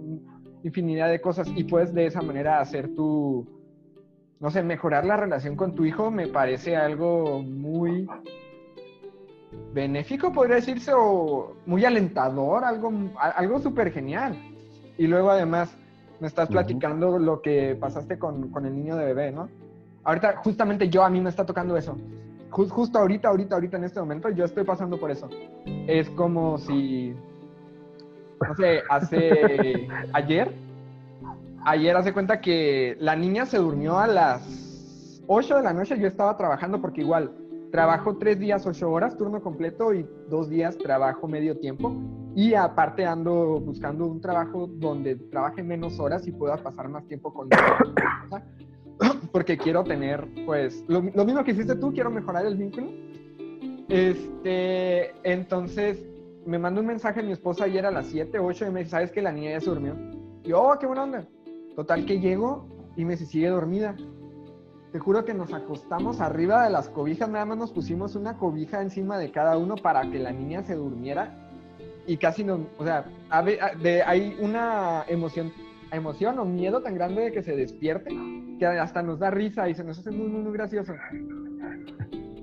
infinidad 0.62 1.08
de 1.08 1.22
cosas 1.22 1.48
y 1.56 1.64
puedes 1.64 1.94
de 1.94 2.06
esa 2.06 2.20
manera 2.20 2.60
hacer 2.60 2.94
tu, 2.94 3.61
no 4.42 4.50
sé, 4.50 4.62
mejorar 4.62 5.06
la 5.06 5.16
relación 5.16 5.56
con 5.56 5.74
tu 5.74 5.84
hijo, 5.86 6.10
me 6.10 6.26
parece 6.26 6.76
algo 6.76 7.40
muy 7.42 8.06
benéfico, 9.72 10.32
podría 10.32 10.56
decirse, 10.56 10.92
o 10.94 11.54
muy 11.66 11.84
alentador, 11.84 12.64
algo, 12.64 12.92
algo 13.18 13.58
súper 13.60 13.92
genial. 13.92 14.36
Y 14.98 15.06
luego 15.06 15.30
además 15.30 15.74
me 16.20 16.26
estás 16.26 16.48
platicando 16.48 17.18
lo 17.18 17.40
que 17.40 17.76
pasaste 17.80 18.18
con, 18.18 18.50
con 18.50 18.66
el 18.66 18.74
niño 18.76 18.96
de 18.96 19.06
bebé, 19.06 19.32
¿no? 19.32 19.48
Ahorita, 20.04 20.36
justamente 20.36 20.88
yo, 20.88 21.04
a 21.04 21.08
mí 21.10 21.20
me 21.20 21.30
está 21.30 21.46
tocando 21.46 21.76
eso. 21.76 21.96
Jus- 22.50 22.70
justo 22.70 22.98
ahorita, 22.98 23.28
ahorita, 23.28 23.54
ahorita 23.54 23.76
en 23.78 23.84
este 23.84 24.00
momento, 24.00 24.28
yo 24.30 24.44
estoy 24.44 24.64
pasando 24.64 24.98
por 24.98 25.10
eso. 25.10 25.28
Es 25.86 26.10
como 26.10 26.58
si, 26.58 27.14
no 28.46 28.54
sé, 28.56 28.82
hace 28.90 29.86
ayer, 30.12 30.52
ayer 31.64 31.96
hace 31.96 32.12
cuenta 32.12 32.40
que 32.40 32.96
la 33.00 33.16
niña 33.16 33.46
se 33.46 33.58
durmió 33.58 33.98
a 33.98 34.06
las 34.06 35.22
8 35.26 35.56
de 35.56 35.62
la 35.62 35.72
noche, 35.72 35.98
yo 35.98 36.06
estaba 36.06 36.36
trabajando 36.36 36.80
porque 36.80 37.02
igual 37.02 37.32
trabajo 37.72 38.18
tres 38.18 38.38
días, 38.38 38.66
ocho 38.66 38.90
horas, 38.90 39.16
turno 39.16 39.42
completo 39.42 39.94
y 39.94 40.06
dos 40.28 40.48
días 40.50 40.76
trabajo 40.76 41.26
medio 41.26 41.58
tiempo. 41.58 41.96
Y 42.36 42.54
aparte 42.54 43.04
ando 43.04 43.60
buscando 43.60 44.06
un 44.06 44.20
trabajo 44.20 44.66
donde 44.66 45.16
trabaje 45.16 45.62
menos 45.62 45.98
horas 45.98 46.26
y 46.28 46.32
pueda 46.32 46.56
pasar 46.58 46.88
más 46.88 47.06
tiempo 47.08 47.32
con 47.32 47.48
porque 49.32 49.56
quiero 49.56 49.82
tener, 49.82 50.28
pues, 50.44 50.84
lo, 50.86 51.02
mismo 51.02 51.42
que 51.42 51.52
hiciste 51.52 51.74
tú, 51.74 51.92
quiero 51.92 52.10
mejorar 52.10 52.44
el 52.46 52.56
vínculo. 52.56 52.88
Este, 53.88 55.12
entonces 55.22 56.04
me 56.46 56.58
mandó 56.58 56.82
un 56.82 56.86
mensaje 56.86 57.20
a 57.20 57.22
mi 57.22 57.32
esposa 57.32 57.64
ayer 57.64 57.86
a 57.86 57.90
las 57.90 58.06
7, 58.06 58.38
8 58.38 58.66
y 58.66 58.70
me 58.70 58.80
dice, 58.80 58.90
¿sabes 58.90 59.10
que 59.10 59.22
la 59.22 59.32
niña 59.32 59.52
ya 59.52 59.60
se 59.60 59.70
durmió? 59.70 59.96
Yo, 60.44 60.62
oh, 60.62 60.78
qué 60.78 60.86
buena 60.86 61.04
onda. 61.04 61.26
Total 61.76 62.04
que 62.04 62.20
llego 62.20 62.66
y 62.96 63.04
me 63.04 63.16
sigue 63.16 63.48
dormida. 63.48 63.96
Te 64.92 64.98
juro 64.98 65.24
que 65.24 65.32
nos 65.32 65.54
acostamos 65.54 66.20
arriba 66.20 66.64
de 66.64 66.70
las 66.70 66.90
cobijas, 66.90 67.28
nada 67.28 67.46
más 67.46 67.56
nos 67.56 67.72
pusimos 67.72 68.14
una 68.14 68.36
cobija 68.36 68.82
encima 68.82 69.16
de 69.18 69.30
cada 69.30 69.56
uno 69.56 69.76
para 69.76 70.10
que 70.10 70.18
la 70.18 70.32
niña 70.32 70.62
se 70.62 70.74
durmiera 70.74 71.42
y 72.06 72.16
casi 72.16 72.44
no, 72.44 72.66
o 72.78 72.84
sea, 72.84 73.06
hay 73.30 74.36
una 74.40 75.04
emoción, 75.08 75.52
emoción 75.90 76.38
o 76.38 76.44
miedo 76.44 76.82
tan 76.82 76.94
grande 76.94 77.22
de 77.22 77.32
que 77.32 77.42
se 77.42 77.56
despierte 77.56 78.10
que 78.58 78.66
hasta 78.66 79.02
nos 79.02 79.18
da 79.18 79.30
risa 79.30 79.68
y 79.68 79.74
se 79.74 79.84
nos 79.84 79.98
hace 79.98 80.10
muy, 80.10 80.28
muy, 80.28 80.42
muy 80.42 80.52
gracioso. 80.52 80.92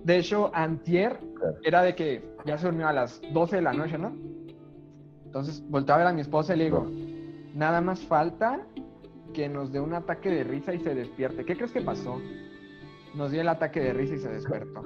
De 0.03 0.17
hecho, 0.17 0.49
antier 0.55 1.19
era 1.63 1.83
de 1.83 1.93
que 1.93 2.35
ya 2.45 2.57
se 2.57 2.65
durmió 2.67 2.87
a 2.87 2.93
las 2.93 3.21
12 3.33 3.57
de 3.57 3.61
la 3.61 3.73
noche, 3.73 3.97
¿no? 3.97 4.15
Entonces 5.25 5.63
volteé 5.69 5.93
a 5.93 5.97
ver 5.97 6.07
a 6.07 6.13
mi 6.13 6.21
esposa 6.21 6.55
y 6.55 6.57
le 6.57 6.63
digo, 6.65 6.87
nada 7.53 7.81
más 7.81 7.99
falta 7.99 8.65
que 9.33 9.49
nos 9.49 9.71
dé 9.71 9.79
un 9.79 9.93
ataque 9.93 10.29
de 10.29 10.43
risa 10.43 10.73
y 10.73 10.79
se 10.79 10.95
despierte. 10.95 11.45
¿Qué 11.45 11.55
crees 11.55 11.71
que 11.71 11.81
pasó? 11.81 12.19
Nos 13.15 13.31
dio 13.31 13.41
el 13.41 13.49
ataque 13.49 13.79
de 13.79 13.93
risa 13.93 14.15
y 14.15 14.19
se 14.19 14.29
despertó. 14.29 14.83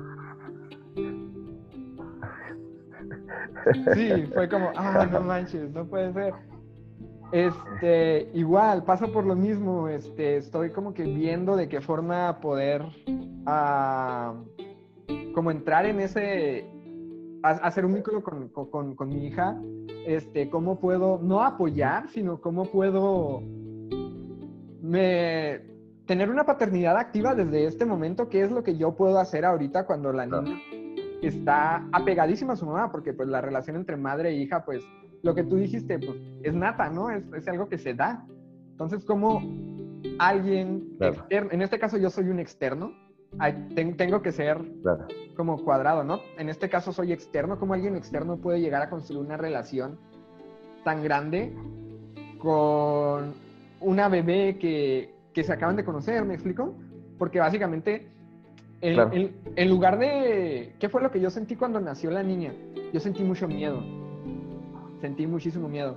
Sí, 3.93 4.25
fue 4.33 4.49
como, 4.49 4.71
ah, 4.75 5.07
no 5.11 5.21
manches, 5.21 5.71
no 5.71 5.85
puede 5.85 6.13
ser. 6.13 6.33
Este, 7.31 8.29
igual, 8.33 8.83
pasa 8.83 9.07
por 9.07 9.25
lo 9.25 9.35
mismo, 9.35 9.87
este, 9.87 10.37
estoy 10.37 10.69
como 10.69 10.93
que 10.93 11.03
viendo 11.03 11.55
de 11.55 11.67
qué 11.67 11.81
forma 11.81 12.39
poder, 12.39 12.85
ah, 13.47 14.35
como 15.33 15.49
entrar 15.49 15.85
en 15.87 15.99
ese, 15.99 16.69
hacer 17.41 17.85
un 17.85 17.95
vínculo 17.95 18.21
con, 18.21 18.49
con, 18.49 18.95
con, 18.95 19.09
mi 19.09 19.25
hija, 19.25 19.57
este, 20.05 20.49
cómo 20.49 20.79
puedo, 20.79 21.19
no 21.23 21.41
apoyar, 21.41 22.07
sino 22.09 22.39
cómo 22.39 22.65
puedo 22.65 23.41
me, 24.83 25.61
tener 26.05 26.29
una 26.29 26.45
paternidad 26.45 26.97
activa 26.97 27.33
desde 27.33 27.65
este 27.65 27.85
momento, 27.85 28.29
qué 28.29 28.41
es 28.41 28.51
lo 28.51 28.63
que 28.63 28.77
yo 28.77 28.95
puedo 28.95 29.17
hacer 29.17 29.45
ahorita 29.45 29.85
cuando 29.85 30.11
la 30.11 30.25
niña 30.25 30.59
está 31.21 31.87
apegadísima 31.93 32.53
a 32.53 32.57
su 32.57 32.65
mamá, 32.65 32.91
porque 32.91 33.13
pues 33.13 33.29
la 33.29 33.39
relación 33.39 33.77
entre 33.77 33.95
madre 33.95 34.29
e 34.29 34.33
hija, 34.33 34.65
pues 34.65 34.83
lo 35.23 35.33
que 35.33 35.45
tú 35.45 35.55
dijiste, 35.55 35.97
pues 35.99 36.17
es 36.43 36.53
nata, 36.53 36.89
¿no? 36.89 37.09
Es, 37.09 37.23
es 37.33 37.47
algo 37.47 37.69
que 37.69 37.77
se 37.77 37.93
da. 37.93 38.25
Entonces, 38.71 39.05
como 39.05 39.41
alguien 40.19 40.97
externo, 40.99 41.51
en 41.51 41.61
este 41.61 41.79
caso 41.79 41.97
yo 41.97 42.09
soy 42.09 42.27
un 42.27 42.39
externo, 42.39 42.91
tengo 43.97 44.21
que 44.21 44.33
ser 44.33 44.57
como 45.37 45.63
cuadrado, 45.63 46.03
¿no? 46.03 46.19
En 46.37 46.49
este 46.49 46.69
caso 46.69 46.91
soy 46.91 47.13
externo, 47.13 47.57
como 47.57 47.73
alguien 47.73 47.95
externo 47.95 48.37
puede 48.37 48.59
llegar 48.59 48.81
a 48.81 48.89
construir 48.89 49.25
una 49.25 49.37
relación 49.37 49.97
tan 50.83 51.01
grande 51.01 51.55
con 52.37 53.33
una 53.83 54.09
bebé 54.09 54.57
que, 54.57 55.13
que 55.33 55.43
se 55.43 55.53
acaban 55.53 55.75
de 55.75 55.83
conocer, 55.83 56.23
¿me 56.25 56.33
explico? 56.33 56.75
Porque 57.17 57.39
básicamente 57.39 58.07
en, 58.83 59.69
lugar 59.69 59.97
de... 59.97 60.73
¿Qué 60.77 60.89
fue 60.89 61.01
lo 61.01 61.09
que 61.09 61.21
yo 61.21 61.29
sentí 61.29 61.55
cuando 61.55 61.79
nació 61.79 62.11
la 62.11 62.21
niña? 62.21 62.53
Yo 62.91 62.99
sentí 62.99 63.23
mucho 63.23 63.47
miedo. 63.47 63.81
Sentí 64.99 65.25
muchísimo 65.25 65.69
miedo. 65.69 65.95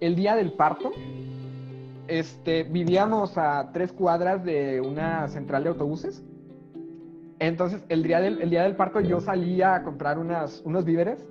El 0.00 0.16
día 0.16 0.34
del 0.34 0.52
parto, 0.52 0.90
este, 2.08 2.64
vivíamos 2.64 3.38
a 3.38 3.70
tres 3.72 3.92
cuadras 3.92 4.44
de 4.44 4.80
una 4.80 5.28
central 5.28 5.62
de 5.62 5.68
autobuses. 5.68 6.24
Entonces, 7.38 7.84
el 7.88 8.02
día 8.02 8.20
del, 8.20 8.42
el 8.42 8.50
día 8.50 8.64
del 8.64 8.74
parto 8.74 9.00
yo 9.00 9.20
salía 9.20 9.76
a 9.76 9.82
comprar 9.84 10.18
unas, 10.18 10.62
unos 10.64 10.84
víveres. 10.84 11.24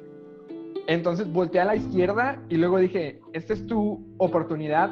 Entonces 0.88 1.30
volteé 1.32 1.60
a 1.62 1.66
la 1.66 1.76
izquierda 1.76 2.40
y 2.48 2.56
luego 2.56 2.78
dije, 2.78 3.20
esta 3.34 3.54
es 3.54 3.66
tu 3.68 4.06
oportunidad 4.18 4.92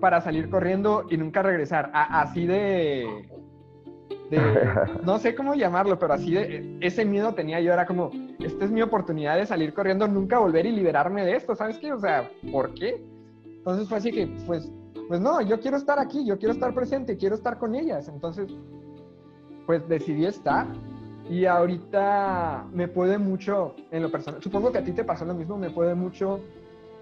para 0.00 0.20
salir 0.20 0.50
corriendo 0.50 1.06
y 1.10 1.16
nunca 1.16 1.42
regresar. 1.42 1.90
así 1.92 2.46
de, 2.46 3.28
no 5.04 5.18
sé 5.18 5.34
cómo 5.34 5.54
llamarlo, 5.54 5.98
pero 5.98 6.14
así 6.14 6.32
de, 6.32 6.78
ese 6.80 7.04
miedo 7.04 7.34
tenía 7.34 7.60
yo, 7.60 7.72
era 7.72 7.86
como, 7.86 8.10
esta 8.38 8.64
es 8.64 8.70
mi 8.70 8.82
oportunidad 8.82 9.36
de 9.36 9.46
salir 9.46 9.74
corriendo, 9.74 10.06
nunca 10.08 10.38
volver 10.38 10.66
y 10.66 10.72
liberarme 10.72 11.24
de 11.24 11.36
esto, 11.36 11.54
¿sabes 11.54 11.78
qué? 11.78 11.92
O 11.92 11.98
sea, 11.98 12.30
¿por 12.50 12.74
qué? 12.74 13.04
Entonces 13.44 13.88
fue 13.88 13.98
así 13.98 14.10
que, 14.10 14.26
pues, 14.46 14.70
pues 15.08 15.20
no, 15.20 15.40
yo 15.42 15.60
quiero 15.60 15.76
estar 15.76 15.98
aquí, 15.98 16.24
yo 16.24 16.38
quiero 16.38 16.54
estar 16.54 16.72
presente, 16.74 17.16
quiero 17.16 17.34
estar 17.34 17.58
con 17.58 17.74
ellas. 17.74 18.08
Entonces, 18.08 18.48
pues 19.66 19.86
decidí 19.88 20.24
estar 20.24 20.66
y 21.28 21.46
ahorita 21.46 22.66
me 22.72 22.88
puede 22.88 23.18
mucho, 23.18 23.74
en 23.90 24.02
lo 24.02 24.10
personal, 24.10 24.42
supongo 24.42 24.72
que 24.72 24.78
a 24.78 24.84
ti 24.84 24.92
te 24.92 25.04
pasó 25.04 25.24
lo 25.24 25.34
mismo, 25.34 25.56
me 25.56 25.70
puede 25.70 25.94
mucho 25.94 26.40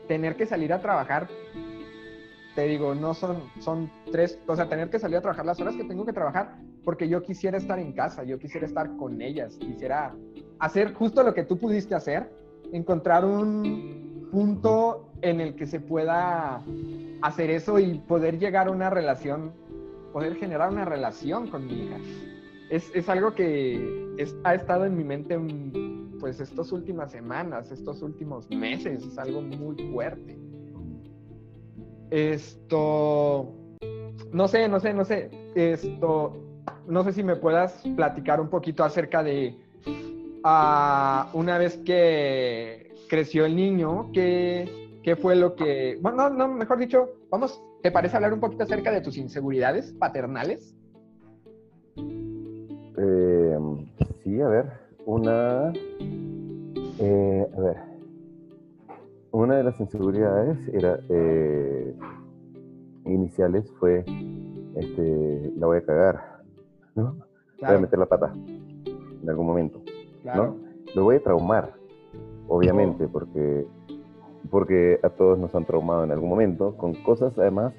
tener 0.06 0.36
que 0.36 0.46
salir 0.46 0.72
a 0.72 0.80
trabajar 0.80 1.28
te 2.58 2.66
digo, 2.66 2.92
no 2.92 3.14
son, 3.14 3.44
son 3.60 3.88
tres, 4.10 4.36
o 4.48 4.56
sea, 4.56 4.68
tener 4.68 4.90
que 4.90 4.98
salir 4.98 5.18
a 5.18 5.20
trabajar 5.20 5.46
las 5.46 5.60
horas 5.60 5.76
que 5.76 5.84
tengo 5.84 6.04
que 6.04 6.12
trabajar, 6.12 6.56
porque 6.82 7.08
yo 7.08 7.22
quisiera 7.22 7.56
estar 7.56 7.78
en 7.78 7.92
casa, 7.92 8.24
yo 8.24 8.36
quisiera 8.36 8.66
estar 8.66 8.96
con 8.96 9.22
ellas, 9.22 9.56
quisiera 9.58 10.12
hacer 10.58 10.92
justo 10.92 11.22
lo 11.22 11.34
que 11.34 11.44
tú 11.44 11.56
pudiste 11.56 11.94
hacer, 11.94 12.32
encontrar 12.72 13.24
un 13.24 14.26
punto 14.32 15.08
en 15.22 15.40
el 15.40 15.54
que 15.54 15.68
se 15.68 15.78
pueda 15.78 16.60
hacer 17.22 17.50
eso 17.50 17.78
y 17.78 18.00
poder 18.00 18.40
llegar 18.40 18.66
a 18.66 18.72
una 18.72 18.90
relación, 18.90 19.52
poder 20.12 20.34
generar 20.34 20.72
una 20.72 20.84
relación 20.84 21.46
con 21.46 21.64
mi 21.64 21.84
hija. 21.84 21.98
Es, 22.70 22.90
es 22.92 23.08
algo 23.08 23.36
que 23.36 24.26
ha 24.42 24.54
estado 24.56 24.84
en 24.84 24.96
mi 24.96 25.04
mente 25.04 25.38
pues 26.18 26.40
estas 26.40 26.72
últimas 26.72 27.12
semanas, 27.12 27.70
estos 27.70 28.02
últimos 28.02 28.50
meses, 28.50 29.04
es 29.04 29.16
algo 29.16 29.42
muy 29.42 29.76
fuerte. 29.92 30.47
Esto, 32.10 33.54
no 34.32 34.48
sé, 34.48 34.68
no 34.68 34.80
sé, 34.80 34.94
no 34.94 35.04
sé, 35.04 35.30
esto, 35.54 36.36
no 36.86 37.04
sé 37.04 37.12
si 37.12 37.22
me 37.22 37.36
puedas 37.36 37.82
platicar 37.96 38.40
un 38.40 38.48
poquito 38.48 38.82
acerca 38.82 39.22
de 39.22 39.56
uh, 40.44 41.38
una 41.38 41.58
vez 41.58 41.76
que 41.84 42.94
creció 43.08 43.44
el 43.44 43.56
niño, 43.56 44.10
¿qué, 44.12 45.00
qué 45.02 45.16
fue 45.16 45.36
lo 45.36 45.54
que, 45.54 45.98
bueno, 46.00 46.30
no, 46.30 46.48
mejor 46.48 46.78
dicho, 46.78 47.10
vamos, 47.30 47.60
¿te 47.82 47.90
parece 47.90 48.16
hablar 48.16 48.32
un 48.32 48.40
poquito 48.40 48.64
acerca 48.64 48.90
de 48.90 49.00
tus 49.00 49.16
inseguridades 49.16 49.92
paternales? 49.92 50.74
Eh, 51.96 53.58
sí, 54.24 54.40
a 54.40 54.48
ver, 54.48 54.66
una, 55.06 55.72
eh, 56.98 57.46
a 57.56 57.60
ver, 57.60 57.76
una 59.32 59.56
de 59.56 59.64
las 59.64 59.78
inseguridades 59.80 60.58
era 60.72 60.98
eh, 61.08 61.94
iniciales 63.04 63.70
fue 63.78 64.04
este, 64.76 65.52
la 65.56 65.66
voy 65.66 65.78
a 65.78 65.84
cagar, 65.84 66.42
¿no? 66.94 67.16
Voy 67.60 67.74
a 67.74 67.78
meter 67.78 67.98
la 67.98 68.06
pata 68.06 68.32
en 68.34 69.28
algún 69.28 69.46
momento, 69.46 69.82
¿no? 70.24 70.56
Lo 70.94 71.04
voy 71.04 71.16
a 71.16 71.22
traumar, 71.22 71.74
obviamente, 72.46 73.08
porque 73.08 73.66
porque 74.50 74.98
a 75.02 75.10
todos 75.10 75.38
nos 75.38 75.54
han 75.54 75.64
traumado 75.64 76.04
en 76.04 76.12
algún 76.12 76.30
momento 76.30 76.76
con 76.76 76.94
cosas 76.94 77.36
además 77.38 77.74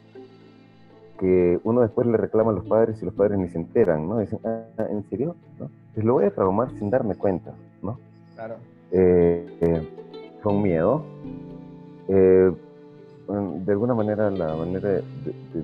que 1.19 1.59
uno 1.63 1.81
después 1.81 2.07
le 2.07 2.17
reclama 2.17 2.51
a 2.51 2.53
los 2.53 2.65
padres 2.65 3.01
y 3.01 3.05
los 3.05 3.13
padres 3.13 3.37
ni 3.37 3.49
se 3.49 3.57
enteran, 3.57 4.07
¿no? 4.07 4.19
Dicen, 4.19 4.39
ah, 4.45 4.85
¿en 4.89 5.03
serio? 5.09 5.35
¿No? 5.59 5.69
Pues 5.93 6.05
lo 6.05 6.13
voy 6.13 6.25
a 6.25 6.31
traumar 6.31 6.71
sin 6.77 6.89
darme 6.89 7.15
cuenta, 7.15 7.53
¿no? 7.81 7.99
Claro. 8.35 8.55
Eh, 8.91 9.45
eh, 9.61 9.89
con 10.41 10.61
miedo. 10.61 11.03
Eh, 12.09 12.51
de 13.65 13.71
alguna 13.71 13.93
manera, 13.93 14.31
la 14.31 14.55
manera 14.55 14.89
de, 14.89 15.03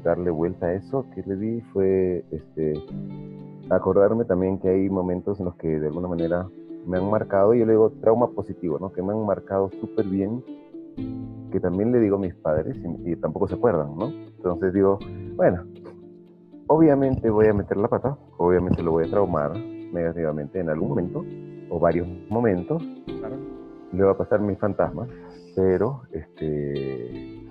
darle 0.04 0.30
vuelta 0.30 0.68
a 0.68 0.74
eso 0.74 1.06
que 1.16 1.24
le 1.24 1.36
di 1.36 1.62
fue 1.74 2.24
este, 2.30 2.74
acordarme 3.72 4.26
también 4.26 4.60
que 4.60 4.70
hay 4.70 4.88
momentos 4.88 5.40
en 5.40 5.46
los 5.46 5.56
que 5.56 5.68
de 5.68 5.88
alguna 5.88 6.08
manera 6.08 6.48
me 6.86 6.98
han 6.98 7.10
marcado, 7.10 7.56
y 7.56 7.60
yo 7.60 7.66
le 7.66 7.72
digo 7.72 7.92
trauma 8.02 8.28
positivo, 8.28 8.78
¿no? 8.80 8.92
que 8.92 9.02
me 9.02 9.14
han 9.14 9.26
marcado 9.26 9.72
súper 9.82 10.06
bien, 10.06 10.44
que 11.52 11.60
también 11.60 11.92
le 11.92 12.00
digo 12.00 12.18
a 12.18 12.20
mis 12.20 12.36
padres 12.36 12.78
y, 13.04 13.16
tampoco 13.16 13.48
se 13.48 13.56
acuerdan, 13.56 13.98
¿no? 13.98 14.10
Entonces 14.10 14.72
digo, 14.72 15.00
bueno, 15.36 15.64
obviamente 16.68 17.30
voy 17.32 17.48
a 17.48 17.54
meter 17.54 17.78
la 17.78 17.88
pata, 17.88 18.16
obviamente 18.38 18.84
lo 18.84 18.92
voy 18.92 19.08
a 19.08 19.10
traumar 19.10 19.58
negativamente 19.58 20.60
en 20.60 20.70
algún 20.70 20.90
momento, 20.90 21.26
o 21.70 21.80
varios 21.80 22.08
momentos, 22.30 22.84
le 23.92 24.04
va 24.04 24.12
a 24.12 24.18
pasar 24.18 24.42
mis 24.42 24.60
fantasmas, 24.60 25.10
pero 25.56 26.02
este 26.12 27.42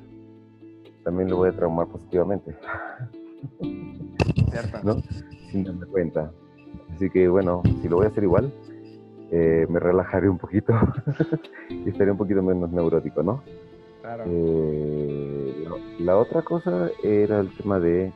también 1.03 1.31
lo 1.31 1.37
voy 1.37 1.51
a 1.51 1.53
traumar 1.53 1.87
positivamente. 1.89 2.55
¿No? 4.83 4.97
Sin 5.51 5.65
darme 5.65 5.87
cuenta. 5.87 6.33
Así 6.95 7.11
que 7.11 7.29
bueno, 7.29 7.63
si 7.83 7.89
lo 7.89 7.97
voy 7.97 8.07
a 8.07 8.09
hacer 8.09 8.25
igual, 8.25 8.53
eh, 9.31 9.67
me 9.69 9.81
relajaré 9.81 10.29
un 10.29 10.39
poquito 10.39 10.73
y 11.71 11.89
estaré 11.89 12.11
un 12.11 12.17
poquito 12.17 12.43
menos 12.43 12.71
neurótico, 12.71 13.23
¿no? 13.23 13.43
Claro. 14.01 14.25
Eh, 14.27 15.65
la 16.01 16.17
otra 16.17 16.43
cosa 16.43 16.91
era 17.03 17.41
el 17.41 17.55
tema 17.57 17.81
de 17.81 18.13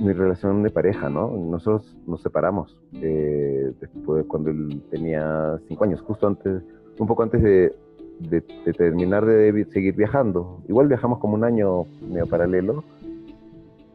mi 0.00 0.12
relación 0.12 0.62
de 0.62 0.70
pareja, 0.70 1.08
¿no? 1.08 1.30
Nosotros 1.30 1.96
nos 2.06 2.22
separamos 2.22 2.78
eh, 2.94 3.72
después 3.80 4.24
cuando 4.26 4.50
él 4.50 4.82
tenía 4.90 5.58
cinco 5.68 5.84
años, 5.84 6.00
justo 6.00 6.26
antes, 6.26 6.62
un 6.98 7.06
poco 7.06 7.22
antes 7.22 7.42
de, 7.42 7.74
de, 8.20 8.40
terminar 8.72 9.24
de 9.24 9.64
seguir 9.66 9.94
viajando. 9.94 10.62
Igual 10.68 10.88
viajamos 10.88 11.18
como 11.18 11.34
un 11.34 11.44
año 11.44 11.84
medio 12.02 12.26
paralelo, 12.26 12.84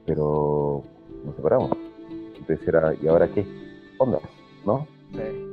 pero 0.05 0.83
nos 1.25 1.35
separamos. 1.35 1.71
Entonces 2.39 2.67
era, 2.67 2.93
¿y 3.01 3.07
ahora 3.07 3.27
qué? 3.27 3.45
Onda, 3.97 4.19
¿no? 4.65 4.87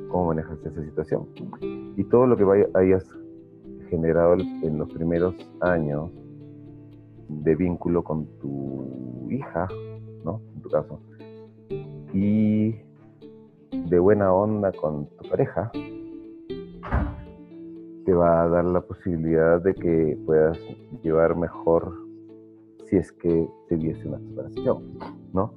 ¿Cómo 0.09 0.27
manejas 0.27 0.59
esa 0.65 0.83
situación? 0.83 1.27
Y 1.95 2.03
todo 2.05 2.27
lo 2.27 2.37
que 2.37 2.67
hayas 2.73 3.03
generado 3.89 4.33
en 4.33 4.77
los 4.77 4.91
primeros 4.91 5.35
años 5.61 6.11
de 7.29 7.55
vínculo 7.55 8.03
con 8.03 8.25
tu 8.39 9.27
hija, 9.31 9.67
¿no? 10.23 10.41
En 10.55 10.61
tu 10.61 10.69
caso. 10.69 10.99
Y 12.13 12.75
de 13.71 13.99
buena 13.99 14.33
onda 14.33 14.71
con 14.71 15.07
tu 15.07 15.29
pareja, 15.29 15.71
te 18.05 18.13
va 18.13 18.43
a 18.43 18.49
dar 18.49 18.65
la 18.65 18.81
posibilidad 18.81 19.61
de 19.61 19.73
que 19.73 20.17
puedas 20.25 20.57
llevar 21.01 21.35
mejor 21.35 21.93
si 22.89 22.97
es 22.97 23.11
que 23.13 23.47
se 23.69 23.77
diese 23.77 24.07
una 24.07 24.19
separación, 24.19 24.97
¿no? 25.33 25.53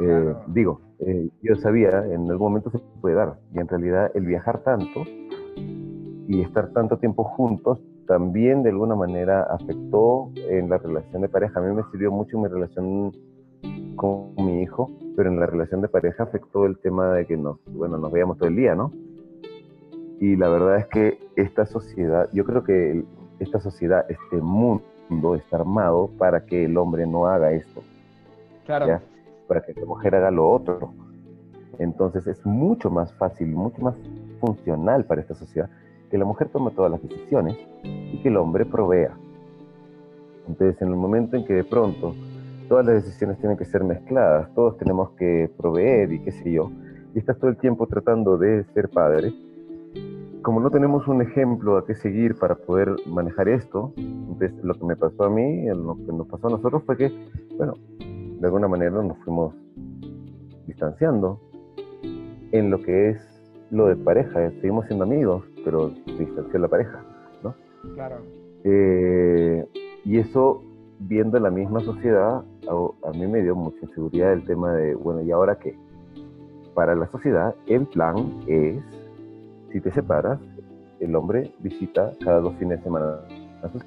Eh, 0.00 0.34
digo, 0.48 0.80
eh, 1.00 1.28
yo 1.42 1.56
sabía, 1.56 2.04
en 2.06 2.30
algún 2.30 2.52
momento 2.52 2.70
se 2.70 2.78
puede 3.00 3.16
dar, 3.16 3.38
y 3.54 3.58
en 3.58 3.68
realidad 3.68 4.10
el 4.14 4.26
viajar 4.26 4.62
tanto 4.62 5.02
y 6.28 6.40
estar 6.40 6.72
tanto 6.72 6.98
tiempo 6.98 7.24
juntos 7.24 7.80
también 8.06 8.62
de 8.62 8.70
alguna 8.70 8.94
manera 8.94 9.42
afectó 9.44 10.30
en 10.48 10.68
la 10.68 10.78
relación 10.78 11.22
de 11.22 11.28
pareja. 11.28 11.60
A 11.60 11.62
mí 11.62 11.74
me 11.74 11.82
sirvió 11.90 12.10
mucho 12.10 12.36
en 12.36 12.42
mi 12.42 12.48
relación 12.48 13.12
con 13.96 14.34
mi 14.36 14.62
hijo, 14.62 14.90
pero 15.16 15.30
en 15.30 15.38
la 15.38 15.46
relación 15.46 15.80
de 15.80 15.88
pareja 15.88 16.24
afectó 16.24 16.66
el 16.66 16.78
tema 16.78 17.12
de 17.12 17.26
que 17.26 17.36
nos, 17.36 17.58
bueno, 17.66 17.98
nos 17.98 18.12
veíamos 18.12 18.38
todo 18.38 18.48
el 18.48 18.56
día, 18.56 18.74
¿no? 18.74 18.92
Y 20.22 20.36
la 20.36 20.48
verdad 20.48 20.78
es 20.78 20.86
que 20.86 21.18
esta 21.34 21.66
sociedad, 21.66 22.28
yo 22.32 22.44
creo 22.44 22.62
que 22.62 23.02
esta 23.40 23.58
sociedad, 23.58 24.06
este 24.08 24.36
mundo 24.36 25.34
está 25.34 25.56
armado 25.56 26.10
para 26.16 26.46
que 26.46 26.66
el 26.66 26.76
hombre 26.76 27.08
no 27.08 27.26
haga 27.26 27.50
esto, 27.50 27.82
Claro. 28.64 28.86
¿ya? 28.86 29.02
para 29.48 29.62
que 29.62 29.72
la 29.74 29.84
mujer 29.84 30.14
haga 30.14 30.30
lo 30.30 30.48
otro. 30.48 30.92
Entonces 31.80 32.24
es 32.28 32.46
mucho 32.46 32.88
más 32.88 33.12
fácil, 33.14 33.48
mucho 33.48 33.82
más 33.82 33.96
funcional 34.40 35.04
para 35.06 35.22
esta 35.22 35.34
sociedad 35.34 35.68
que 36.08 36.18
la 36.18 36.24
mujer 36.24 36.50
tome 36.50 36.70
todas 36.70 36.92
las 36.92 37.02
decisiones 37.02 37.56
y 37.82 38.16
que 38.22 38.28
el 38.28 38.36
hombre 38.36 38.64
provea. 38.64 39.16
Entonces 40.46 40.80
en 40.82 40.86
el 40.90 40.94
momento 40.94 41.36
en 41.36 41.44
que 41.44 41.54
de 41.54 41.64
pronto 41.64 42.14
todas 42.68 42.86
las 42.86 42.94
decisiones 43.02 43.38
tienen 43.38 43.58
que 43.58 43.64
ser 43.64 43.82
mezcladas, 43.82 44.54
todos 44.54 44.78
tenemos 44.78 45.10
que 45.18 45.50
proveer 45.56 46.12
y 46.12 46.20
qué 46.20 46.30
sé 46.30 46.52
yo, 46.52 46.70
y 47.12 47.18
estás 47.18 47.36
todo 47.40 47.50
el 47.50 47.56
tiempo 47.56 47.88
tratando 47.88 48.38
de 48.38 48.62
ser 48.72 48.88
padre, 48.88 49.32
como 50.42 50.60
no 50.60 50.70
tenemos 50.70 51.06
un 51.08 51.22
ejemplo 51.22 51.76
a 51.76 51.86
qué 51.86 51.94
seguir 51.94 52.36
para 52.38 52.54
poder 52.54 52.94
manejar 53.06 53.48
esto, 53.48 53.92
entonces 53.96 54.52
lo 54.62 54.74
que 54.74 54.84
me 54.84 54.96
pasó 54.96 55.24
a 55.24 55.30
mí, 55.30 55.66
lo 55.66 55.96
que 55.96 56.12
nos 56.12 56.26
pasó 56.26 56.48
a 56.48 56.50
nosotros 56.50 56.82
fue 56.84 56.96
que, 56.96 57.12
bueno, 57.56 57.74
de 57.98 58.46
alguna 58.46 58.68
manera 58.68 58.90
nos 59.02 59.16
fuimos 59.18 59.54
distanciando 60.66 61.40
en 62.50 62.70
lo 62.70 62.80
que 62.82 63.10
es 63.10 63.18
lo 63.70 63.86
de 63.86 63.96
pareja. 63.96 64.50
Seguimos 64.60 64.86
siendo 64.86 65.04
amigos, 65.04 65.44
pero 65.64 65.90
se 66.06 66.24
distanció 66.24 66.58
la 66.58 66.68
pareja. 66.68 67.04
Claro. 67.94 68.16
Eh, 68.64 69.66
y 70.04 70.18
eso, 70.18 70.62
viendo 71.00 71.38
la 71.40 71.50
misma 71.50 71.80
sociedad, 71.80 72.44
a, 72.68 73.08
a 73.08 73.12
mí 73.12 73.26
me 73.26 73.42
dio 73.42 73.56
mucha 73.56 73.78
inseguridad 73.82 74.32
el 74.34 74.44
tema 74.44 74.72
de, 74.74 74.94
bueno, 74.94 75.22
¿y 75.22 75.32
ahora 75.32 75.56
qué? 75.58 75.76
Para 76.74 76.94
la 76.94 77.08
sociedad, 77.10 77.54
el 77.66 77.86
plan 77.86 78.40
es, 78.46 78.80
si 79.72 79.80
te 79.80 79.90
separas, 79.90 80.38
el 81.00 81.14
hombre 81.16 81.52
visita 81.60 82.12
cada 82.22 82.40
dos 82.40 82.54
fines 82.56 82.78
de 82.78 82.84
semana 82.84 83.18
a 83.62 83.68
sus 83.68 83.82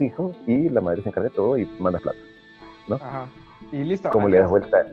hijos 0.00 0.36
y 0.46 0.68
la 0.68 0.80
madre 0.80 1.02
se 1.02 1.08
encarga 1.08 1.30
de 1.30 1.34
todo 1.34 1.58
y 1.58 1.68
manda 1.80 1.98
plata. 1.98 2.18
Ajá. 2.90 3.26
Y 3.72 3.84
listo. 3.84 4.08
¿Cómo 4.10 4.28
le 4.28 4.38
das 4.38 4.50
vuelta? 4.50 4.86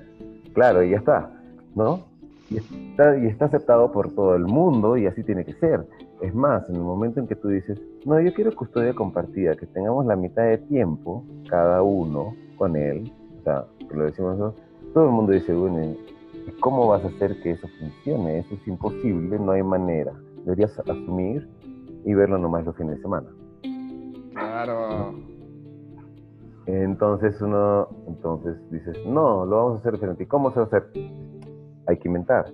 Claro, 0.54 0.84
y 0.84 0.91
ya 0.91 0.97
está, 0.97 1.32
¿no? 1.75 2.06
Y 2.49 2.58
está, 2.58 3.17
y 3.17 3.28
está 3.28 3.45
aceptado 3.45 3.91
por 3.91 4.12
todo 4.12 4.36
el 4.36 4.45
mundo 4.45 4.97
y 4.97 5.08
así 5.08 5.23
tiene 5.23 5.45
que 5.45 5.54
ser. 5.54 5.86
Es 6.21 6.34
más, 6.34 6.69
en 6.69 6.75
el 6.75 6.82
momento 6.82 7.19
en 7.19 7.28
que 7.28 7.36
tú 7.36 7.49
dices, 7.49 7.80
no, 8.06 8.19
yo 8.19 8.34
quiero 8.34 8.56
custodia 8.56 8.93
compartida, 8.93 9.56
que 9.56 9.65
tengamos 9.65 10.06
la 10.06 10.15
mitad 10.15 10.43
de 10.43 10.58
tiempo 10.60 11.23
cada 11.49 11.82
uno 11.82 12.36
con 12.58 12.75
él, 12.75 13.12
o 13.39 13.43
sea, 13.43 13.65
que 13.80 13.95
lo 13.95 14.06
decimos 14.06 14.38
nosotros, 14.38 14.63
todo 14.93 15.06
el 15.06 15.12
mundo 15.12 15.34
dice, 15.34 15.54
bueno, 15.54 15.95
¿y 16.47 16.51
¿cómo 16.60 16.88
vas 16.88 17.03
a 17.03 17.08
hacer 17.08 17.41
que 17.41 17.51
eso 17.51 17.67
funcione? 17.79 18.39
Eso 18.39 18.55
es 18.55 18.67
imposible, 18.67 19.39
no 19.39 19.51
hay 19.51 19.63
manera. 19.63 20.13
Deberías 20.43 20.77
asumir 20.79 21.47
y 22.05 22.13
verlo 22.13 22.38
nomás 22.38 22.65
los 22.65 22.75
fines 22.75 22.97
de 22.97 23.01
semana. 23.01 23.27
Claro. 24.34 25.13
Entonces 26.67 27.39
uno, 27.41 27.88
entonces 28.08 28.58
dices, 28.71 28.97
no, 29.05 29.45
lo 29.45 29.55
vamos 29.58 29.75
a 29.75 29.79
hacer 29.79 29.93
diferente. 29.93 30.23
¿Y 30.23 30.25
cómo 30.25 30.49
se 30.51 30.60
va 30.60 30.63
a 30.63 30.67
hacer? 30.67 30.84
Hay 31.88 31.97
que 31.97 32.08
inventar. 32.08 32.45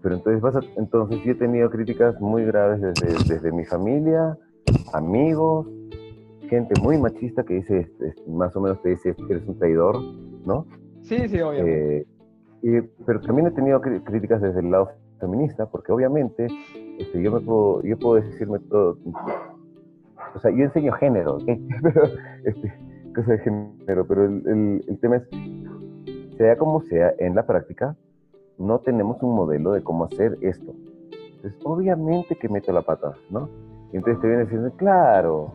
Pero 0.00 0.14
entonces 0.14 0.40
vas 0.40 0.54
a- 0.56 0.60
entonces 0.76 1.20
yo 1.24 1.32
he 1.32 1.34
tenido 1.34 1.68
críticas 1.70 2.20
muy 2.20 2.44
graves 2.44 2.80
desde, 2.80 3.34
desde 3.34 3.50
mi 3.52 3.64
familia, 3.64 4.38
amigos, 4.92 5.66
gente 6.48 6.80
muy 6.80 6.98
machista 6.98 7.42
que 7.42 7.54
dice, 7.54 7.80
este, 7.80 8.14
más 8.30 8.54
o 8.54 8.60
menos 8.60 8.80
te 8.80 8.90
dice, 8.90 9.14
eres 9.28 9.46
un 9.46 9.58
traidor, 9.58 10.00
¿no? 10.46 10.64
Sí, 11.02 11.28
sí, 11.28 11.40
obviamente. 11.40 11.98
Eh, 11.98 12.06
pero 13.06 13.20
también 13.20 13.48
he 13.48 13.50
tenido 13.52 13.80
críticas 13.80 14.40
desde 14.42 14.60
el 14.60 14.70
lado 14.70 14.90
feminista, 15.20 15.66
porque 15.66 15.92
obviamente 15.92 16.48
este, 16.98 17.22
yo, 17.22 17.32
me 17.32 17.40
puedo, 17.40 17.82
yo 17.82 17.96
puedo 17.98 18.16
decirme 18.22 18.58
todo. 18.60 18.96
O 20.34 20.40
sea, 20.40 20.50
yo 20.50 20.64
enseño 20.64 20.92
género, 20.92 21.36
¿ok? 21.36 21.44
pero, 21.82 22.02
este, 22.44 22.72
cosa 23.14 23.32
de 23.32 23.38
género, 23.38 24.06
pero 24.06 24.24
el, 24.24 24.42
el- 24.46 24.84
el 24.88 24.98
tema 25.00 25.16
es, 25.16 25.28
sea 26.36 26.56
como 26.56 26.80
sea, 26.82 27.14
en 27.18 27.34
la 27.34 27.46
práctica, 27.46 27.96
no 28.58 28.80
tenemos 28.80 29.22
un 29.22 29.34
modelo 29.34 29.72
de 29.72 29.82
cómo 29.82 30.04
hacer 30.04 30.36
esto. 30.40 30.72
Entonces, 31.36 31.60
obviamente 31.64 32.36
que 32.36 32.48
meto 32.48 32.72
la 32.72 32.82
pata, 32.82 33.12
¿no? 33.30 33.48
Y 33.92 33.96
entonces 33.96 34.20
te 34.20 34.28
viene 34.28 34.42
diciendo, 34.42 34.72
claro, 34.76 35.50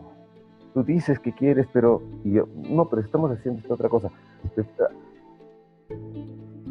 tú 0.73 0.83
dices 0.83 1.19
que 1.19 1.33
quieres, 1.33 1.67
pero 1.71 2.01
y 2.23 2.31
yo, 2.31 2.47
no, 2.69 2.85
pero 2.89 3.01
estamos 3.01 3.31
haciendo 3.31 3.59
esta 3.61 3.73
otra 3.73 3.89
cosa. 3.89 4.09
Entonces, 4.43 4.73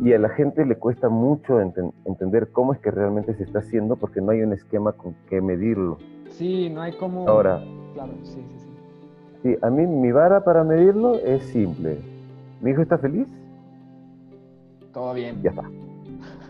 y 0.04 0.12
a 0.12 0.18
la 0.18 0.28
gente 0.30 0.66
le 0.66 0.76
cuesta 0.76 1.08
mucho 1.08 1.60
enten- 1.60 1.92
entender 2.04 2.48
cómo 2.50 2.72
es 2.72 2.80
que 2.80 2.90
realmente 2.90 3.34
se 3.34 3.44
está 3.44 3.60
haciendo 3.60 3.94
porque 3.96 4.20
no 4.20 4.32
hay 4.32 4.42
un 4.42 4.52
esquema 4.52 4.92
con 4.92 5.14
que 5.28 5.40
medirlo. 5.40 5.98
Sí, 6.30 6.68
no 6.70 6.80
hay 6.82 6.92
como. 6.92 7.28
Ahora, 7.28 7.60
Claro, 7.94 8.12
sí, 8.22 8.42
sí, 8.42 8.58
sí. 8.58 8.68
sí, 9.42 9.56
a 9.62 9.70
mí 9.70 9.86
mi 9.86 10.10
vara 10.12 10.42
para 10.44 10.64
medirlo 10.64 11.18
es 11.20 11.44
simple. 11.44 11.98
¿Mi 12.60 12.70
hijo 12.72 12.82
está 12.82 12.98
feliz? 12.98 13.28
Todo 14.92 15.14
bien. 15.14 15.40
Ya 15.42 15.50
está. 15.50 15.62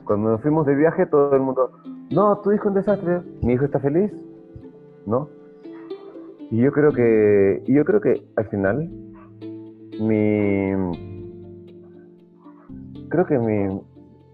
Cuando 0.04 0.30
nos 0.30 0.40
fuimos 0.40 0.66
de 0.66 0.74
viaje, 0.74 1.04
todo 1.06 1.34
el 1.36 1.42
mundo, 1.42 1.72
no, 2.10 2.38
tu 2.38 2.52
hijo 2.52 2.64
es 2.64 2.68
un 2.68 2.74
desastre. 2.74 3.20
¿Mi 3.42 3.52
hijo 3.52 3.64
está 3.66 3.78
feliz? 3.80 4.10
¿No? 5.06 5.28
Y 6.50 6.58
yo 6.58 6.72
creo 6.72 6.92
que, 6.92 7.62
y 7.66 7.74
yo 7.74 7.84
creo 7.84 8.00
que 8.00 8.22
al 8.36 8.46
final, 8.48 8.88
mi, 10.00 10.72
creo 13.12 13.26
que 13.26 13.38
mi, 13.38 13.80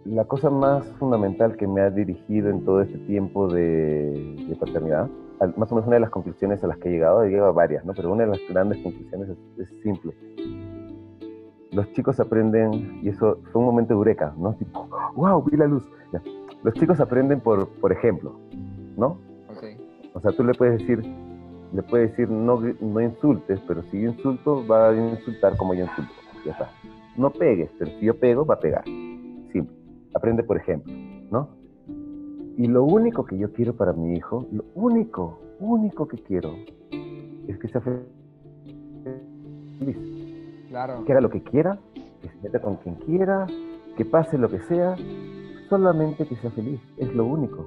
la 0.05 0.25
cosa 0.25 0.49
más 0.51 0.87
fundamental 0.99 1.57
que 1.57 1.67
me 1.67 1.81
ha 1.81 1.91
dirigido 1.91 2.49
en 2.49 2.64
todo 2.64 2.81
este 2.81 2.97
tiempo 2.99 3.49
de, 3.49 4.37
de 4.49 4.57
paternidad, 4.57 5.09
al- 5.41 5.55
más 5.57 5.71
o 5.73 5.75
menos 5.75 5.87
una 5.88 5.97
de 5.97 6.01
las 6.01 6.11
conclusiones 6.11 6.62
a 6.62 6.69
las 6.69 6.79
que 6.79 6.88
he 6.88 6.93
llegado, 6.93 7.25
he 7.25 7.29
llegado 7.29 7.49
a 7.49 7.53
varias, 7.53 7.85
¿no? 7.85 7.93
Pero 7.93 8.12
una 8.12 8.25
de 8.25 8.31
las 8.31 8.41
grandes 8.49 8.79
conclusiones 8.83 9.29
es, 9.31 9.38
es 9.59 9.83
simple. 9.83 10.12
Los 11.73 11.93
chicos 11.93 12.19
aprenden, 12.21 13.01
y 13.03 13.09
eso 13.11 13.38
fue 13.53 13.61
un 13.61 13.67
momento 13.67 13.93
de 13.95 13.99
eureka, 13.99 14.33
¿no? 14.38 14.55
Tipo, 14.55 14.88
wow, 15.17 15.43
vi 15.43 15.57
la 15.57 15.67
luz. 15.67 15.85
Ya. 16.12 16.23
Los 16.62 16.75
chicos 16.75 16.99
aprenden 17.01 17.41
por, 17.41 17.69
por 17.81 17.93
ejemplo, 17.93 18.38
¿no? 18.97 19.19
O 20.14 20.21
sea, 20.21 20.33
tú 20.33 20.45
le 20.45 20.55
puedes 20.55 20.79
decir, 20.79 21.03
le 21.73 21.83
puedes 21.83 22.11
decir 22.11 22.31
no, 22.31 22.61
no 22.81 23.01
insultes, 23.01 23.61
pero 23.67 23.83
si 23.91 24.01
yo 24.01 24.11
insulto, 24.11 24.64
va 24.67 24.91
a 24.91 24.95
insultar 24.95 25.57
como 25.57 25.75
yo 25.75 25.85
insulto. 25.85 26.12
Ya 26.47 26.53
está. 26.53 26.71
No 27.18 27.31
pegues, 27.31 27.68
pero 27.78 27.90
si 27.98 28.07
yo 28.07 28.18
pego, 28.18 28.46
va 28.46 28.54
a 28.54 28.61
pegar. 28.61 28.85
Simple. 28.85 29.76
Aprende 30.14 30.44
por 30.44 30.57
ejemplo, 30.57 30.92
¿no? 31.33 31.48
Y 32.57 32.68
lo 32.68 32.85
único 32.85 33.24
que 33.24 33.37
yo 33.37 33.52
quiero 33.52 33.74
para 33.74 33.92
mi 33.92 34.14
hijo, 34.14 34.46
lo 34.52 34.64
único, 34.74 35.40
único 35.59 36.07
que 36.07 36.18
quiero, 36.18 36.54
es 37.48 37.59
que 37.59 37.68
sea 37.68 37.81
feliz. 37.81 38.07
Claro. 40.68 41.04
Que 41.04 41.12
haga 41.12 41.20
lo 41.20 41.31
que 41.31 41.42
quiera, 41.42 41.78
que 42.22 42.28
se 42.28 42.37
meta 42.42 42.61
con 42.61 42.76
quien 42.76 42.94
quiera, 42.96 43.46
que 43.96 44.04
pase 44.04 44.38
lo 44.38 44.48
que 44.48 44.61
sea, 44.61 44.94
solamente 45.68 46.24
que 46.24 46.37
sea 46.37 46.52
feliz. 46.52 46.81
Es 46.98 47.12
lo 47.14 47.24
único. 47.24 47.66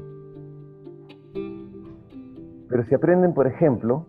Pero 2.70 2.86
si 2.86 2.96
aprenden, 2.96 3.34
por 3.34 3.48
ejemplo, 3.48 4.06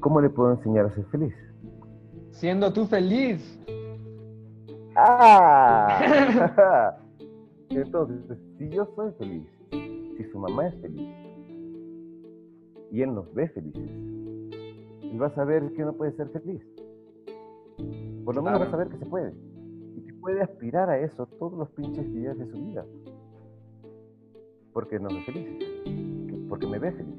¿cómo 0.00 0.22
le 0.22 0.30
puedo 0.30 0.52
enseñar 0.52 0.86
a 0.86 0.94
ser 0.94 1.04
feliz? 1.06 1.34
Siendo 2.38 2.72
tú 2.72 2.86
feliz. 2.86 3.58
¡Ah! 4.94 6.96
Entonces, 7.70 8.38
si 8.58 8.68
yo 8.70 8.86
soy 8.94 9.10
feliz, 9.18 9.46
si 9.70 10.24
su 10.30 10.38
mamá 10.38 10.68
es 10.68 10.74
feliz, 10.80 11.08
y 12.92 13.02
él 13.02 13.14
nos 13.14 13.32
ve 13.34 13.48
felices, 13.48 13.90
él 15.02 15.20
va 15.20 15.26
a 15.26 15.34
saber 15.34 15.70
que 15.72 15.82
uno 15.82 15.92
puede 15.94 16.12
ser 16.12 16.28
feliz. 16.28 16.62
Por 18.24 18.34
lo 18.34 18.42
menos 18.42 18.60
va 18.60 18.66
a 18.66 18.70
saber 18.70 18.88
que 18.88 18.98
se 18.98 19.06
puede. 19.06 19.32
Y 19.96 20.00
que 20.02 20.12
puede 20.14 20.42
aspirar 20.42 20.88
a 20.90 20.98
eso 20.98 21.26
todos 21.38 21.58
los 21.58 21.68
pinches 21.70 22.10
días 22.12 22.36
de 22.38 22.46
su 22.50 22.56
vida. 22.58 22.84
Porque 24.72 24.98
nos 24.98 25.12
ve 25.14 25.20
felices. 25.22 25.58
que- 25.84 26.46
Porque 26.48 26.66
me 26.66 26.78
ve 26.78 26.92
feliz. 26.92 27.14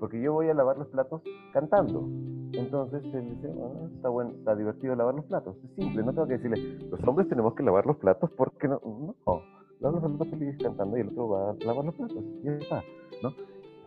Porque 0.00 0.20
yo 0.20 0.32
voy 0.32 0.48
a 0.48 0.54
lavar 0.54 0.78
los 0.78 0.88
platos 0.88 1.22
cantando. 1.52 2.08
Entonces 2.56 3.02
él 3.14 3.30
dice, 3.36 3.52
"Ah, 3.60 3.86
está 3.96 4.08
bueno, 4.08 4.30
está 4.38 4.54
divertido 4.54 4.94
lavar 4.94 5.14
los 5.14 5.24
platos. 5.26 5.56
Es 5.64 5.70
simple, 5.76 6.02
no 6.02 6.12
tengo 6.12 6.26
que 6.26 6.34
decirle, 6.38 6.78
los 6.90 7.02
hombres 7.06 7.28
tenemos 7.28 7.54
que 7.54 7.62
lavar 7.62 7.86
los 7.86 7.96
platos 7.96 8.30
porque 8.36 8.68
no. 8.68 8.80
No, 9.26 9.42
lavar 9.80 10.02
los 10.02 10.12
platos 10.12 10.28
feliz 10.38 10.56
cantando 10.62 10.96
y 10.96 11.00
el 11.00 11.08
otro 11.08 11.28
va 11.28 11.50
a 11.50 11.54
lavar 11.64 11.84
los 11.84 11.94
platos. 11.94 12.22
Y 12.42 12.44
ya 12.44 12.52
está, 12.52 12.82
¿no? 13.22 13.30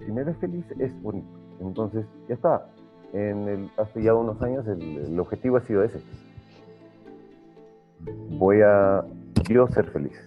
Si 0.05 0.11
me 0.11 0.23
ves 0.23 0.37
feliz 0.37 0.65
es 0.79 1.01
bonito. 1.01 1.27
Entonces, 1.59 2.05
ya 2.27 2.35
está. 2.35 2.69
en 3.13 3.47
el, 3.47 3.71
hace 3.77 4.03
ya 4.03 4.13
unos 4.13 4.41
años 4.41 4.67
el, 4.67 4.81
el 4.81 5.19
objetivo 5.19 5.57
ha 5.57 5.61
sido 5.61 5.81
ese. 5.83 5.99
Voy 8.37 8.61
a 8.61 9.03
yo 9.49 9.67
ser 9.69 9.85
feliz, 9.91 10.19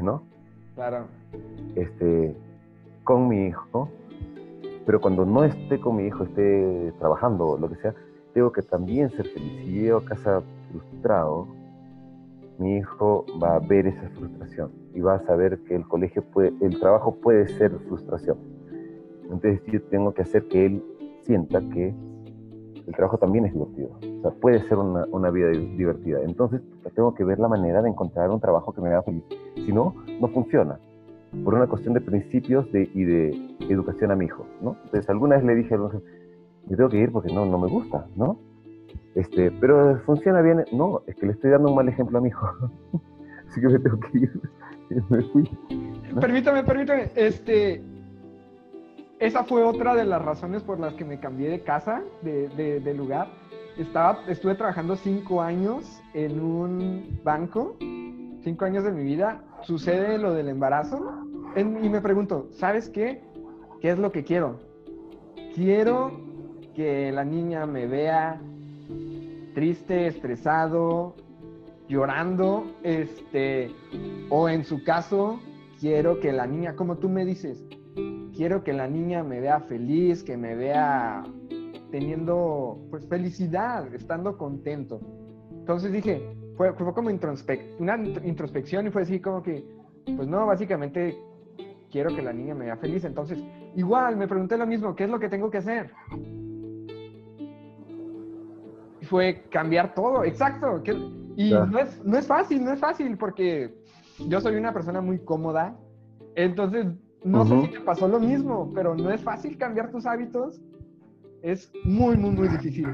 ¿no? 0.00 0.22
Claro. 0.74 1.06
Este, 1.74 2.34
con 3.04 3.28
mi 3.28 3.46
hijo, 3.48 3.88
pero 4.90 5.00
cuando 5.00 5.24
no 5.24 5.44
esté 5.44 5.78
con 5.78 5.94
mi 5.94 6.06
hijo, 6.08 6.24
esté 6.24 6.92
trabajando 6.98 7.46
o 7.46 7.56
lo 7.56 7.68
que 7.68 7.76
sea, 7.76 7.94
tengo 8.34 8.50
que 8.50 8.60
también 8.60 9.08
ser 9.10 9.24
feliz. 9.24 9.52
Si 9.60 9.70
llego 9.70 9.98
a 9.98 10.04
casa 10.04 10.42
frustrado, 10.68 11.46
mi 12.58 12.78
hijo 12.78 13.24
va 13.40 13.54
a 13.54 13.58
ver 13.60 13.86
esa 13.86 14.08
frustración 14.18 14.72
y 14.92 15.00
va 15.00 15.14
a 15.14 15.20
saber 15.26 15.60
que 15.60 15.76
el 15.76 15.86
colegio 15.86 16.24
puede, 16.24 16.52
el 16.60 16.80
trabajo 16.80 17.14
puede 17.14 17.46
ser 17.46 17.70
frustración. 17.86 18.36
Entonces 19.30 19.62
yo 19.66 19.80
tengo 19.82 20.12
que 20.12 20.22
hacer 20.22 20.48
que 20.48 20.66
él 20.66 20.82
sienta 21.22 21.60
que 21.60 21.94
el 22.84 22.92
trabajo 22.96 23.16
también 23.16 23.44
es 23.44 23.52
divertido. 23.52 23.90
O 24.18 24.22
sea, 24.22 24.32
puede 24.32 24.58
ser 24.62 24.76
una, 24.76 25.06
una 25.12 25.30
vida 25.30 25.50
divertida. 25.50 26.20
Entonces 26.24 26.62
tengo 26.96 27.14
que 27.14 27.22
ver 27.22 27.38
la 27.38 27.46
manera 27.46 27.80
de 27.80 27.90
encontrar 27.90 28.28
un 28.28 28.40
trabajo 28.40 28.72
que 28.72 28.80
me 28.80 28.88
haga 28.88 29.04
feliz. 29.04 29.22
Si 29.54 29.72
no, 29.72 29.94
no 30.20 30.26
funciona. 30.30 30.80
Por 31.44 31.54
una 31.54 31.66
cuestión 31.66 31.94
de 31.94 32.00
principios 32.00 32.70
de, 32.72 32.90
y 32.92 33.04
de 33.04 33.56
educación 33.68 34.10
a 34.10 34.16
mi 34.16 34.26
hijo, 34.26 34.46
¿no? 34.60 34.76
Entonces 34.84 35.08
alguna 35.08 35.36
vez 35.36 35.44
le 35.44 35.54
dije, 35.54 35.76
yo 35.76 36.76
tengo 36.76 36.88
que 36.88 36.98
ir 36.98 37.12
porque 37.12 37.32
no, 37.32 37.46
no 37.46 37.58
me 37.58 37.68
gusta, 37.68 38.06
¿no? 38.16 38.38
Este, 39.14 39.50
pero 39.50 40.00
funciona 40.06 40.40
bien. 40.40 40.64
No, 40.72 41.02
es 41.06 41.16
que 41.16 41.26
le 41.26 41.32
estoy 41.32 41.50
dando 41.50 41.68
un 41.68 41.76
mal 41.76 41.88
ejemplo 41.88 42.18
a 42.18 42.20
mi 42.20 42.28
hijo. 42.28 42.46
Así 43.48 43.60
que 43.60 43.68
me 43.68 43.78
tengo 43.78 43.98
que 44.00 44.18
ir. 44.18 44.40
me 45.08 45.22
fui. 45.22 45.50
Permítame, 46.20 46.62
permítame. 46.64 47.10
Este, 47.14 47.82
esa 49.18 49.44
fue 49.44 49.62
otra 49.62 49.94
de 49.94 50.04
las 50.04 50.22
razones 50.22 50.62
por 50.62 50.78
las 50.78 50.94
que 50.94 51.04
me 51.04 51.18
cambié 51.18 51.48
de 51.48 51.62
casa, 51.62 52.02
de, 52.22 52.48
de, 52.50 52.80
de 52.80 52.94
lugar. 52.94 53.28
Estaba, 53.76 54.20
estuve 54.28 54.54
trabajando 54.54 54.96
cinco 54.96 55.40
años 55.42 56.00
en 56.14 56.40
un 56.40 57.20
banco, 57.24 57.76
cinco 58.42 58.64
años 58.64 58.84
de 58.84 58.92
mi 58.92 59.04
vida. 59.04 59.42
Sucede 59.62 60.18
lo 60.18 60.32
del 60.32 60.48
embarazo 60.48 61.19
y 61.56 61.88
me 61.88 62.00
pregunto, 62.00 62.48
¿sabes 62.52 62.88
qué? 62.88 63.22
¿Qué 63.80 63.90
es 63.90 63.98
lo 63.98 64.12
que 64.12 64.24
quiero? 64.24 64.60
Quiero 65.54 66.12
que 66.74 67.10
la 67.10 67.24
niña 67.24 67.66
me 67.66 67.86
vea 67.86 68.40
triste, 69.54 70.06
estresado, 70.06 71.16
llorando, 71.88 72.64
este, 72.82 73.74
o 74.28 74.48
en 74.48 74.64
su 74.64 74.84
caso, 74.84 75.40
quiero 75.80 76.20
que 76.20 76.32
la 76.32 76.46
niña, 76.46 76.76
como 76.76 76.98
tú 76.98 77.08
me 77.08 77.24
dices, 77.24 77.64
quiero 78.36 78.62
que 78.62 78.72
la 78.72 78.86
niña 78.86 79.24
me 79.24 79.40
vea 79.40 79.60
feliz, 79.60 80.22
que 80.22 80.36
me 80.36 80.54
vea 80.54 81.24
teniendo, 81.90 82.78
pues, 82.90 83.08
felicidad, 83.08 83.92
estando 83.92 84.38
contento. 84.38 85.00
Entonces 85.50 85.92
dije, 85.92 86.22
fue, 86.56 86.72
fue 86.74 86.94
como 86.94 87.10
introspec 87.10 87.80
una 87.80 87.96
introspección 87.96 88.86
y 88.86 88.90
fue 88.90 89.02
así 89.02 89.18
como 89.20 89.42
que, 89.42 89.64
pues 90.16 90.28
no, 90.28 90.46
básicamente 90.46 91.16
quiero 91.90 92.14
que 92.14 92.22
la 92.22 92.32
niña 92.32 92.54
me 92.54 92.66
vea 92.66 92.76
feliz. 92.76 93.04
Entonces, 93.04 93.38
igual 93.76 94.16
me 94.16 94.28
pregunté 94.28 94.56
lo 94.56 94.66
mismo, 94.66 94.94
¿qué 94.94 95.04
es 95.04 95.10
lo 95.10 95.20
que 95.20 95.28
tengo 95.28 95.50
que 95.50 95.58
hacer? 95.58 95.90
fue 99.10 99.42
cambiar 99.50 99.92
todo, 99.94 100.24
exacto. 100.24 100.82
Que, 100.84 100.92
y 101.36 101.50
no, 101.50 101.78
es, 101.78 102.02
no 102.04 102.16
es 102.16 102.26
fácil, 102.26 102.64
no 102.64 102.72
es 102.72 102.78
fácil, 102.78 103.18
porque 103.18 103.74
yo 104.28 104.40
soy 104.40 104.54
una 104.54 104.72
persona 104.72 105.00
muy 105.00 105.18
cómoda, 105.18 105.76
entonces 106.36 106.86
no 107.24 107.44
sé 107.44 107.60
si 107.62 107.68
te 107.72 107.80
pasó 107.80 108.06
lo 108.06 108.20
mismo, 108.20 108.70
pero 108.72 108.94
no 108.94 109.10
es 109.10 109.20
fácil 109.20 109.58
cambiar 109.58 109.90
tus 109.90 110.06
hábitos, 110.06 110.60
es 111.42 111.72
muy, 111.84 112.16
muy, 112.16 112.30
muy 112.30 112.48
difícil. 112.48 112.86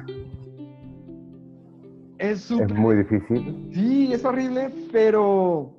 Es, 2.18 2.40
super, 2.40 2.72
es 2.72 2.78
muy 2.78 2.96
difícil. 2.96 3.70
Sí, 3.74 4.12
es 4.12 4.24
horrible, 4.24 4.70
pero... 4.90 5.70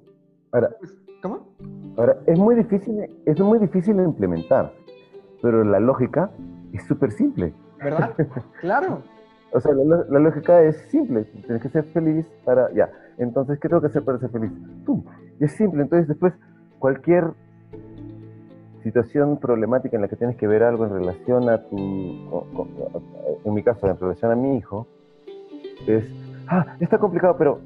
Ahora, 0.52 0.70
pues, 0.80 0.96
¿Cómo? 1.24 1.47
Ahora, 1.98 2.18
es 2.28 2.38
muy 2.38 2.56
difícil, 2.56 3.10
es 3.26 3.40
muy 3.40 3.58
difícil 3.58 4.00
implementar, 4.00 4.72
pero 5.42 5.64
la 5.64 5.80
lógica 5.80 6.30
es 6.72 6.84
súper 6.84 7.12
simple. 7.12 7.54
¿Verdad? 7.80 8.14
claro. 8.62 9.02
O 9.52 9.60
sea, 9.60 9.74
la, 9.74 10.06
la, 10.08 10.20
lógica 10.20 10.62
es 10.62 10.78
simple. 10.90 11.24
Tienes 11.24 11.62
que 11.62 11.70
ser 11.70 11.86
feliz 11.86 12.28
para. 12.46 12.72
Ya. 12.74 12.92
Entonces, 13.18 13.60
¿qué 13.60 13.68
tengo 13.68 13.82
que 13.82 13.88
hacer 13.88 14.04
para 14.04 14.20
ser 14.20 14.30
feliz? 14.30 14.52
Tú. 14.86 15.04
Y 15.40 15.46
es 15.46 15.54
simple. 15.54 15.82
Entonces, 15.82 16.08
después, 16.08 16.34
cualquier 16.78 17.32
situación 18.84 19.38
problemática 19.38 19.96
en 19.96 20.04
la 20.04 20.08
que 20.08 20.16
tienes 20.16 20.36
que 20.38 20.48
ver 20.48 20.64
algo 20.64 20.86
en 20.86 20.92
relación 20.92 21.50
a 21.50 21.64
tu. 21.64 21.78
En 23.44 23.54
mi 23.54 23.64
caso, 23.64 23.88
en 23.88 23.98
relación 23.98 24.32
a 24.32 24.36
mi 24.36 24.58
hijo, 24.58 24.86
es. 25.88 26.06
Ah, 26.48 26.76
está 26.80 27.00
complicado, 27.00 27.36
pero. 27.38 27.60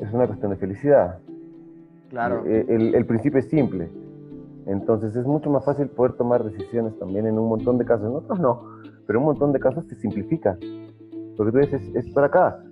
Es 0.00 0.12
una 0.12 0.26
cuestión 0.26 0.52
de 0.52 0.56
felicidad. 0.58 1.18
Claro. 2.16 2.46
El, 2.46 2.70
el, 2.70 2.94
el 2.94 3.04
principio 3.04 3.40
es 3.40 3.48
simple. 3.50 3.90
Entonces 4.64 5.14
es 5.14 5.26
mucho 5.26 5.50
más 5.50 5.66
fácil 5.66 5.88
poder 5.88 6.14
tomar 6.14 6.42
decisiones 6.42 6.98
también 6.98 7.26
en 7.26 7.38
un 7.38 7.46
montón 7.46 7.76
de 7.76 7.84
casos. 7.84 8.06
En 8.06 8.16
otros 8.16 8.40
no, 8.40 8.62
pero 9.06 9.18
en 9.18 9.24
un 9.24 9.32
montón 9.32 9.52
de 9.52 9.60
casos 9.60 9.84
se 9.86 9.96
simplifica. 9.96 10.56
Porque 11.36 11.52
tú 11.52 11.58
dices, 11.58 11.82
es, 11.94 12.08
para 12.14 12.28
acá. 12.28 12.64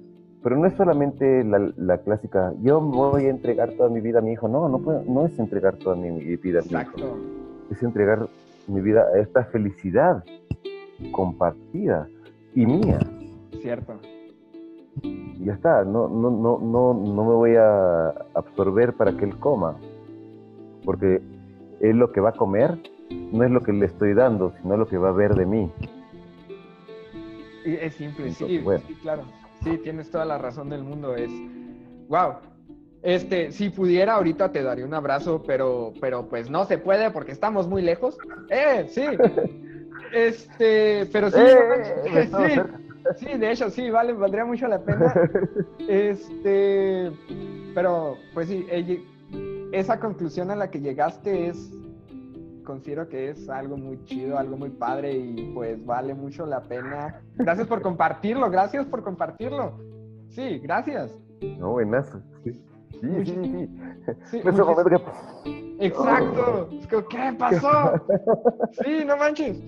Pero 0.42 0.56
no 0.56 0.66
es 0.66 0.72
solamente 0.74 1.44
la, 1.44 1.70
la, 1.76 1.98
clásica, 1.98 2.54
yo 2.62 2.80
voy 2.80 3.26
a 3.26 3.30
entregar 3.30 3.70
toda 3.72 3.90
mi 3.90 4.00
vida 4.00 4.20
a 4.20 4.22
mi 4.22 4.32
hijo. 4.32 4.48
No, 4.48 4.66
no, 4.66 4.78
puedo, 4.78 5.02
no 5.06 5.26
es 5.26 5.38
entregar 5.38 5.76
toda 5.76 5.94
mi 5.94 6.10
vida 6.36 6.60
a 6.60 6.62
mi 6.62 6.80
hijo. 6.80 7.18
Es 7.70 7.82
entregar 7.82 8.26
mi 8.66 8.80
vida 8.80 9.04
a 9.14 9.18
esta 9.18 9.44
felicidad 9.44 10.24
compartida 11.12 12.08
y 12.54 12.64
mía. 12.64 12.98
Cierto. 13.60 14.00
Ya 15.02 15.52
está, 15.54 15.84
no, 15.84 16.08
no, 16.08 16.30
no, 16.30 16.58
no, 16.58 16.94
no 16.94 17.24
me 17.24 17.34
voy 17.34 17.56
a 17.56 18.08
absorber 18.34 18.94
para 18.94 19.16
que 19.16 19.24
él 19.24 19.38
coma. 19.38 19.76
Porque 20.84 21.20
él 21.80 21.96
lo 21.96 22.12
que 22.12 22.20
va 22.20 22.30
a 22.30 22.32
comer 22.32 22.78
no 23.10 23.44
es 23.44 23.50
lo 23.50 23.60
que 23.60 23.72
le 23.72 23.86
estoy 23.86 24.14
dando, 24.14 24.54
sino 24.62 24.76
lo 24.76 24.86
que 24.86 24.96
va 24.96 25.10
a 25.10 25.12
ver 25.12 25.34
de 25.34 25.46
mí. 25.46 25.70
Es 27.64 27.94
simple, 27.94 28.28
Entonces, 28.28 28.46
sí, 28.48 28.58
bueno. 28.58 28.82
sí, 28.86 28.94
claro. 28.94 29.22
Sí, 29.62 29.78
tienes 29.78 30.10
toda 30.10 30.24
la 30.24 30.38
razón 30.38 30.68
del 30.68 30.84
mundo. 30.84 31.16
Es, 31.16 31.30
wow. 32.08 32.34
Este, 33.02 33.52
si 33.52 33.70
pudiera, 33.70 34.14
ahorita 34.14 34.52
te 34.52 34.62
daría 34.62 34.84
un 34.84 34.94
abrazo, 34.94 35.42
pero, 35.46 35.92
pero 36.00 36.28
pues 36.28 36.50
no 36.50 36.64
se 36.66 36.78
puede 36.78 37.10
porque 37.10 37.32
estamos 37.32 37.66
muy 37.66 37.82
lejos. 37.82 38.16
¡Eh! 38.50 38.86
Sí. 38.88 39.04
Este, 40.12 41.06
pero 41.12 41.28
sí. 41.28 41.40
¡Eh! 41.40 42.28
sí, 42.30 42.60
sí, 43.16 43.38
de 43.38 43.52
hecho, 43.52 43.70
sí, 43.70 43.90
vale, 43.90 44.12
valdría 44.12 44.44
mucho 44.44 44.66
la 44.68 44.80
pena. 44.80 45.12
Este, 45.88 47.10
pero, 47.74 48.16
pues 48.32 48.48
sí, 48.48 48.66
ella, 48.70 48.96
esa 49.72 49.98
conclusión 50.00 50.50
a 50.50 50.56
la 50.56 50.70
que 50.70 50.80
llegaste 50.80 51.48
es, 51.48 51.70
considero 52.64 53.08
que 53.08 53.30
es 53.30 53.48
algo 53.48 53.76
muy 53.76 54.02
chido, 54.04 54.38
algo 54.38 54.56
muy 54.56 54.70
padre 54.70 55.12
y 55.12 55.52
pues 55.54 55.84
vale 55.84 56.14
mucho 56.14 56.46
la 56.46 56.62
pena. 56.62 57.20
Gracias 57.36 57.66
por 57.66 57.82
compartirlo, 57.82 58.50
gracias 58.50 58.86
por 58.86 59.02
compartirlo. 59.02 59.78
Sí, 60.30 60.58
gracias. 60.60 61.12
No, 61.58 61.72
buenazo. 61.72 62.20
Sí, 62.42 62.52
sí, 63.00 63.24
sí. 63.24 63.68
sí. 64.30 64.40
sí 64.42 64.42
momento 64.44 64.84
que... 64.84 65.86
Exacto. 65.86 66.68
¿Qué 67.10 67.34
pasó? 67.38 67.94
Sí, 68.84 69.04
no 69.04 69.16
manches. 69.16 69.58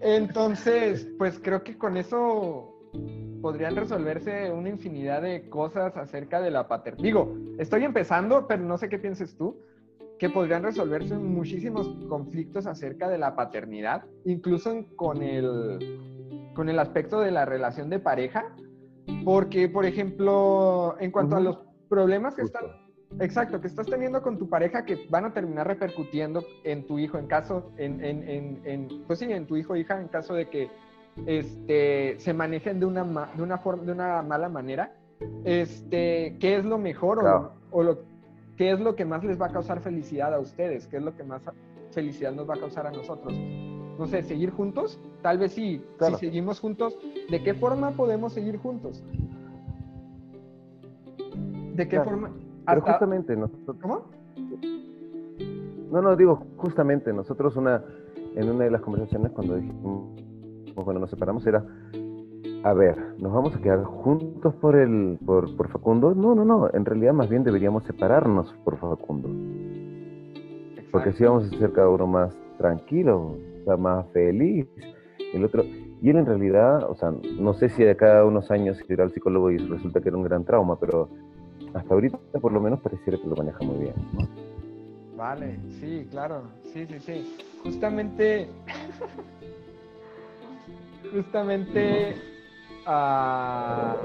Entonces, 0.00 1.08
pues 1.18 1.38
creo 1.42 1.62
que 1.62 1.76
con 1.76 1.96
eso 1.96 2.72
podrían 3.40 3.76
resolverse 3.76 4.50
una 4.50 4.68
infinidad 4.68 5.22
de 5.22 5.48
cosas 5.48 5.96
acerca 5.96 6.40
de 6.40 6.50
la 6.50 6.66
paternidad. 6.68 7.04
Digo, 7.04 7.36
estoy 7.58 7.84
empezando, 7.84 8.46
pero 8.46 8.62
no 8.62 8.78
sé 8.78 8.88
qué 8.88 8.98
pienses 8.98 9.36
tú, 9.36 9.60
que 10.18 10.30
podrían 10.30 10.62
resolverse 10.62 11.16
muchísimos 11.16 11.88
conflictos 12.08 12.66
acerca 12.66 13.08
de 13.08 13.18
la 13.18 13.36
paternidad, 13.36 14.04
incluso 14.24 14.84
con 14.96 15.22
el, 15.22 16.52
con 16.54 16.68
el 16.68 16.78
aspecto 16.78 17.20
de 17.20 17.30
la 17.30 17.44
relación 17.44 17.90
de 17.90 17.98
pareja, 17.98 18.54
porque, 19.24 19.68
por 19.68 19.84
ejemplo, 19.84 20.96
en 20.98 21.10
cuanto 21.10 21.36
a 21.36 21.40
los 21.40 21.58
problemas 21.88 22.34
que 22.34 22.42
están... 22.42 22.85
Exacto, 23.18 23.60
que 23.60 23.66
estás 23.66 23.86
teniendo 23.86 24.22
con 24.22 24.38
tu 24.38 24.48
pareja 24.48 24.84
que 24.84 25.06
van 25.08 25.24
a 25.24 25.32
terminar 25.32 25.66
repercutiendo 25.66 26.44
en 26.64 26.86
tu 26.86 26.98
hijo, 26.98 27.18
en 27.18 27.26
caso, 27.26 27.72
en, 27.78 28.04
en, 28.04 28.28
en, 28.28 28.60
en 28.64 29.02
pues 29.06 29.20
sí, 29.20 29.26
en 29.26 29.46
tu 29.46 29.56
hijo 29.56 29.72
o 29.72 29.76
hija, 29.76 29.98
en 30.00 30.08
caso 30.08 30.34
de 30.34 30.48
que 30.48 30.68
este, 31.24 32.18
se 32.18 32.34
manejen 32.34 32.78
de 32.78 32.86
una, 32.86 33.04
de 33.34 33.42
una, 33.42 33.58
forma, 33.58 33.84
de 33.84 33.92
una 33.92 34.20
mala 34.22 34.48
manera, 34.50 34.94
este, 35.44 36.36
¿qué 36.40 36.56
es 36.56 36.64
lo 36.64 36.76
mejor 36.76 37.20
claro. 37.20 37.52
o, 37.70 37.78
o 37.78 37.82
lo, 37.82 37.98
qué 38.58 38.70
es 38.72 38.80
lo 38.80 38.94
que 38.94 39.06
más 39.06 39.24
les 39.24 39.40
va 39.40 39.46
a 39.46 39.52
causar 39.52 39.80
felicidad 39.80 40.34
a 40.34 40.38
ustedes? 40.38 40.86
¿Qué 40.86 40.98
es 40.98 41.02
lo 41.02 41.16
que 41.16 41.24
más 41.24 41.42
felicidad 41.92 42.32
nos 42.32 42.48
va 42.48 42.54
a 42.54 42.58
causar 42.58 42.86
a 42.86 42.90
nosotros? 42.90 43.32
No 43.98 44.06
sé, 44.06 44.22
seguir 44.24 44.50
juntos, 44.50 45.00
tal 45.22 45.38
vez 45.38 45.52
sí. 45.52 45.82
Claro. 45.96 46.18
Si 46.18 46.26
seguimos 46.26 46.60
juntos, 46.60 46.98
¿de 47.30 47.42
qué 47.42 47.54
forma 47.54 47.92
podemos 47.92 48.34
seguir 48.34 48.58
juntos? 48.58 49.02
¿De 51.74 51.84
qué 51.88 51.96
claro. 51.96 52.10
forma? 52.10 52.30
Pero 52.66 52.78
Hasta... 52.78 52.92
justamente 52.92 53.36
nosotros... 53.36 53.76
¿Cómo? 53.80 54.02
No, 55.90 56.02
no, 56.02 56.16
digo, 56.16 56.42
justamente 56.56 57.12
nosotros 57.12 57.56
una 57.56 57.82
en 58.36 58.50
una 58.50 58.64
de 58.64 58.70
las 58.70 58.82
conversaciones 58.82 59.32
cuando 59.32 59.56
dijimos, 59.56 60.10
cuando 60.74 61.00
nos 61.00 61.10
separamos, 61.10 61.46
era, 61.46 61.64
a 62.62 62.74
ver, 62.74 62.96
¿nos 63.18 63.32
vamos 63.32 63.56
a 63.56 63.60
quedar 63.60 63.82
juntos 63.82 64.54
por 64.56 64.76
el, 64.76 65.18
por, 65.24 65.56
por 65.56 65.68
Facundo? 65.68 66.14
No, 66.14 66.34
no, 66.34 66.44
no, 66.44 66.68
en 66.72 66.84
realidad 66.84 67.14
más 67.14 67.30
bien 67.30 67.44
deberíamos 67.44 67.84
separarnos 67.84 68.52
por 68.62 68.76
Facundo. 68.76 69.30
Porque 70.92 71.10
así 71.10 71.24
vamos 71.24 71.44
a 71.44 71.56
ser 71.56 71.72
cada 71.72 71.88
uno 71.88 72.06
más 72.06 72.36
tranquilo, 72.58 73.36
más 73.78 74.06
feliz. 74.12 74.66
El 75.32 75.44
otro, 75.44 75.64
y 75.64 76.10
él 76.10 76.16
en 76.16 76.26
realidad, 76.26 76.88
o 76.90 76.94
sea, 76.94 77.12
no 77.40 77.54
sé 77.54 77.70
si 77.70 77.84
de 77.84 77.96
cada 77.96 78.26
unos 78.26 78.50
años 78.50 78.78
irá 78.88 79.04
al 79.04 79.12
psicólogo 79.12 79.50
y 79.50 79.56
resulta 79.56 80.00
que 80.00 80.10
era 80.10 80.18
un 80.18 80.24
gran 80.24 80.44
trauma, 80.44 80.78
pero 80.78 81.08
hasta 81.76 81.94
ahorita 81.94 82.18
por 82.40 82.52
lo 82.52 82.60
menos 82.60 82.80
pareciera 82.80 83.18
que 83.18 83.26
lo 83.26 83.36
maneja 83.36 83.58
muy 83.64 83.78
bien. 83.78 83.94
Vale, 85.16 85.58
sí, 85.80 86.06
claro, 86.10 86.42
sí, 86.72 86.86
sí, 86.86 87.00
sí. 87.00 87.36
Justamente, 87.62 88.48
justamente 91.12 92.16
ah, 92.86 93.96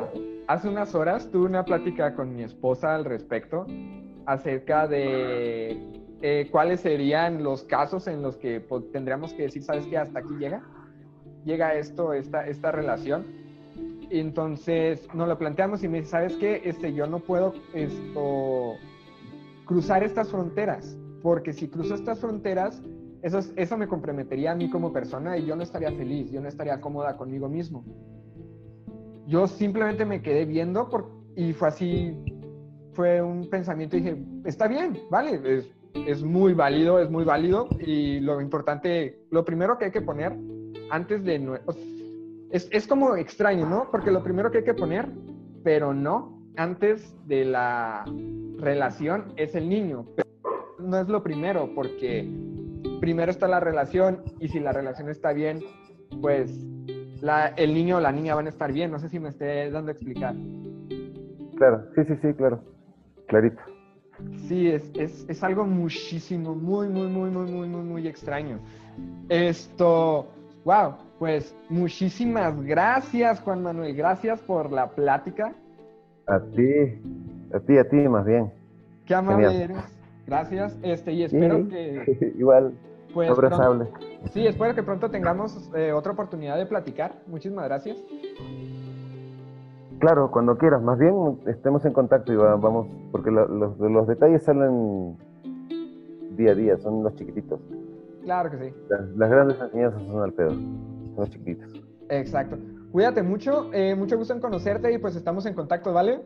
hace 0.48 0.70
unas 0.70 0.96
horas 0.96 1.30
tuve 1.32 1.46
una 1.46 1.66
plática 1.66 2.16
con 2.16 2.36
mi 2.36 2.44
esposa 2.44 2.96
al 2.96 3.06
respecto 3.06 3.66
acerca 4.26 4.88
de 4.88 5.78
eh, 6.22 6.48
cuáles 6.52 6.82
serían 6.82 7.44
los 7.44 7.64
casos 7.64 8.08
en 8.08 8.22
los 8.22 8.38
que 8.38 8.64
tendríamos 8.94 9.34
que 9.34 9.44
decir, 9.44 9.64
¿sabes 9.64 9.86
qué? 9.88 9.98
Hasta 9.98 10.20
aquí 10.20 10.36
llega 10.40 10.62
llega 11.46 11.76
esto, 11.76 12.14
esta, 12.14 12.48
esta 12.48 12.72
relación. 12.72 13.26
Entonces 14.12 15.08
nos 15.14 15.28
lo 15.28 15.38
planteamos 15.38 15.84
y 15.84 15.88
me 15.88 16.00
dice, 16.00 16.12
¿sabes 16.12 16.36
qué? 16.36 16.62
Este, 16.66 16.94
yo 16.94 17.08
no 17.08 17.20
puedo 17.20 17.54
esto, 17.74 18.74
cruzar 19.66 20.04
estas 20.04 20.30
fronteras, 20.30 20.98
porque 21.22 21.54
si 21.54 21.70
cruzo 21.70 21.96
estas 21.96 22.20
fronteras, 22.20 22.82
eso, 23.22 23.40
eso 23.56 23.78
me 23.78 23.88
comprometería 23.88 24.52
a 24.52 24.56
mí 24.56 24.70
como 24.70 24.92
persona 24.92 25.38
y 25.38 25.46
yo 25.46 25.56
no 25.56 25.64
estaría 25.64 25.92
feliz, 25.92 26.30
yo 26.30 26.42
no 26.42 26.50
estaría 26.50 26.82
cómoda 26.82 27.16
conmigo 27.16 27.48
mismo. 27.48 27.86
Yo 29.28 29.48
simplemente 29.48 30.04
me 30.04 30.22
quedé 30.22 30.46
viendo 30.46 30.90
por, 30.90 31.10
y 31.38 31.54
fue 31.54 31.70
así, 31.70 32.14
fue 32.92 33.22
un 33.22 33.50
pensamiento 33.50 33.96
dije, 33.96 34.18
está 34.44 34.68
bien, 34.68 35.00
vale, 35.10 35.40
es, 35.46 35.70
es 36.06 36.22
muy 36.22 36.54
válido, 36.54 37.00
es 37.00 37.10
muy 37.10 37.24
válido 37.24 37.70
y 37.80 38.20
lo 38.20 38.42
importante, 38.42 39.24
lo 39.30 39.46
primero 39.46 39.78
que 39.78 39.86
hay 39.86 39.92
que 39.92 40.02
poner 40.02 40.36
antes 40.90 41.24
de... 41.24 41.62
Es, 42.52 42.68
es 42.72 42.88
como 42.88 43.16
extraño, 43.16 43.68
¿no? 43.68 43.88
Porque 43.92 44.12
lo 44.12 44.24
primero 44.24 44.52
que 44.52 44.60
hay 44.60 44.64
que 44.64 44.74
poner, 44.74 45.10
pero 45.64 45.94
no, 45.94 46.42
antes 46.58 47.16
de 47.26 47.46
la 47.46 48.04
relación 48.58 49.34
es 49.38 49.56
el 49.56 49.70
niño. 49.70 50.06
Pero 50.16 50.30
no 50.80 51.00
es 51.00 51.08
lo 51.08 51.24
primero, 51.24 51.70
porque 51.74 52.30
primero 53.00 53.32
está 53.32 53.48
la 53.48 53.60
relación 53.60 54.22
y 54.40 54.50
si 54.50 54.60
la 54.60 54.74
relación 54.74 55.10
está 55.10 55.32
bien, 55.34 55.60
pues 56.22 56.52
la, 57.22 57.48
el 57.48 57.74
niño 57.74 57.98
o 57.98 58.00
la 58.02 58.12
niña 58.12 58.36
van 58.36 58.48
a 58.48 58.50
estar 58.50 58.74
bien. 58.74 58.92
No 58.92 59.00
sé 59.00 59.10
si 59.10 59.20
me 59.20 59.30
esté 59.30 59.72
dando 59.72 59.90
a 59.90 59.94
explicar. 59.94 60.36
Claro, 61.58 61.86
sí, 61.96 62.02
sí, 62.06 62.14
sí, 62.22 62.34
claro. 62.34 62.64
Clarito. 63.28 63.62
Sí, 64.48 64.68
es, 64.68 64.92
es, 64.96 65.26
es 65.30 65.44
algo 65.44 65.66
muchísimo, 65.66 66.54
muy, 66.54 66.90
muy, 66.90 67.08
muy, 67.08 67.30
muy, 67.30 67.50
muy, 67.50 67.68
muy, 67.68 67.84
muy 67.84 68.08
extraño. 68.08 68.60
Esto, 69.30 70.28
Wow, 70.64 70.94
pues 71.18 71.56
muchísimas 71.70 72.62
gracias, 72.64 73.42
Juan 73.42 73.64
Manuel. 73.64 73.96
Gracias 73.96 74.40
por 74.42 74.72
la 74.72 74.90
plática. 74.90 75.54
A 76.28 76.40
ti, 76.40 77.02
a 77.54 77.60
ti, 77.60 77.78
a 77.78 77.90
ti, 77.90 77.98
más 78.08 78.26
bien. 78.26 78.52
Qué 79.06 79.16
amable 79.16 79.64
eres. 79.64 79.78
Gracias. 80.28 80.78
Este, 80.84 81.14
y 81.14 81.24
espero 81.24 81.68
que. 81.68 82.34
Igual. 82.38 82.74
Pues, 83.14 83.30
abrazable. 83.30 83.88
sí, 84.32 84.48
espero 84.48 84.74
que 84.74 84.84
pronto 84.84 85.12
tengamos 85.12 85.70
eh, 85.76 85.92
otra 85.92 86.14
oportunidad 86.14 86.58
de 86.58 86.66
platicar. 86.66 87.16
Muchísimas 87.28 87.66
gracias. 87.66 87.98
Claro, 90.00 90.32
cuando 90.32 90.58
quieras. 90.58 90.82
Más 90.82 90.98
bien 90.98 91.40
estemos 91.48 91.84
en 91.86 91.92
contacto 91.92 92.32
y 92.32 92.38
vamos, 92.38 92.88
porque 93.12 93.32
los, 93.32 93.78
los 93.80 94.08
detalles 94.08 94.44
salen 94.44 95.18
día 96.38 96.52
a 96.52 96.56
día, 96.56 96.78
son 96.78 97.04
los 97.04 97.14
chiquititos. 97.16 97.60
Claro 98.24 98.52
que 98.52 98.58
sí. 98.58 98.74
Las, 98.90 99.30
grandes 99.30 99.60
enseñanzas 99.60 100.04
son 100.04 100.24
al 100.24 100.34
pedo, 100.34 100.50
son 100.52 101.16
los 101.18 101.30
chiquitos. 101.30 101.72
Exacto. 102.10 102.58
Cuídate 102.92 103.24
mucho, 103.24 103.70
eh, 103.74 103.96
mucho 103.96 104.18
gusto 104.18 104.34
en 104.34 104.42
conocerte 104.42 104.92
y 104.92 104.98
pues 104.98 105.16
estamos 105.16 105.46
en 105.46 105.54
contacto, 105.54 105.94
¿vale? 105.94 106.22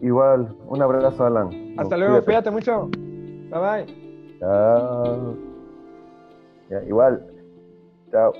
Igual, 0.00 0.56
un 0.66 0.82
abrazo, 0.82 1.26
Alan. 1.26 1.74
Hasta 1.78 1.96
luego, 1.96 2.22
cuídate. 2.24 2.50
mucho. 2.50 2.88
Bye 2.88 3.84
bye. 3.84 4.38
Chao. 4.40 5.36
igual. 6.86 7.26
Chao. 8.10 8.32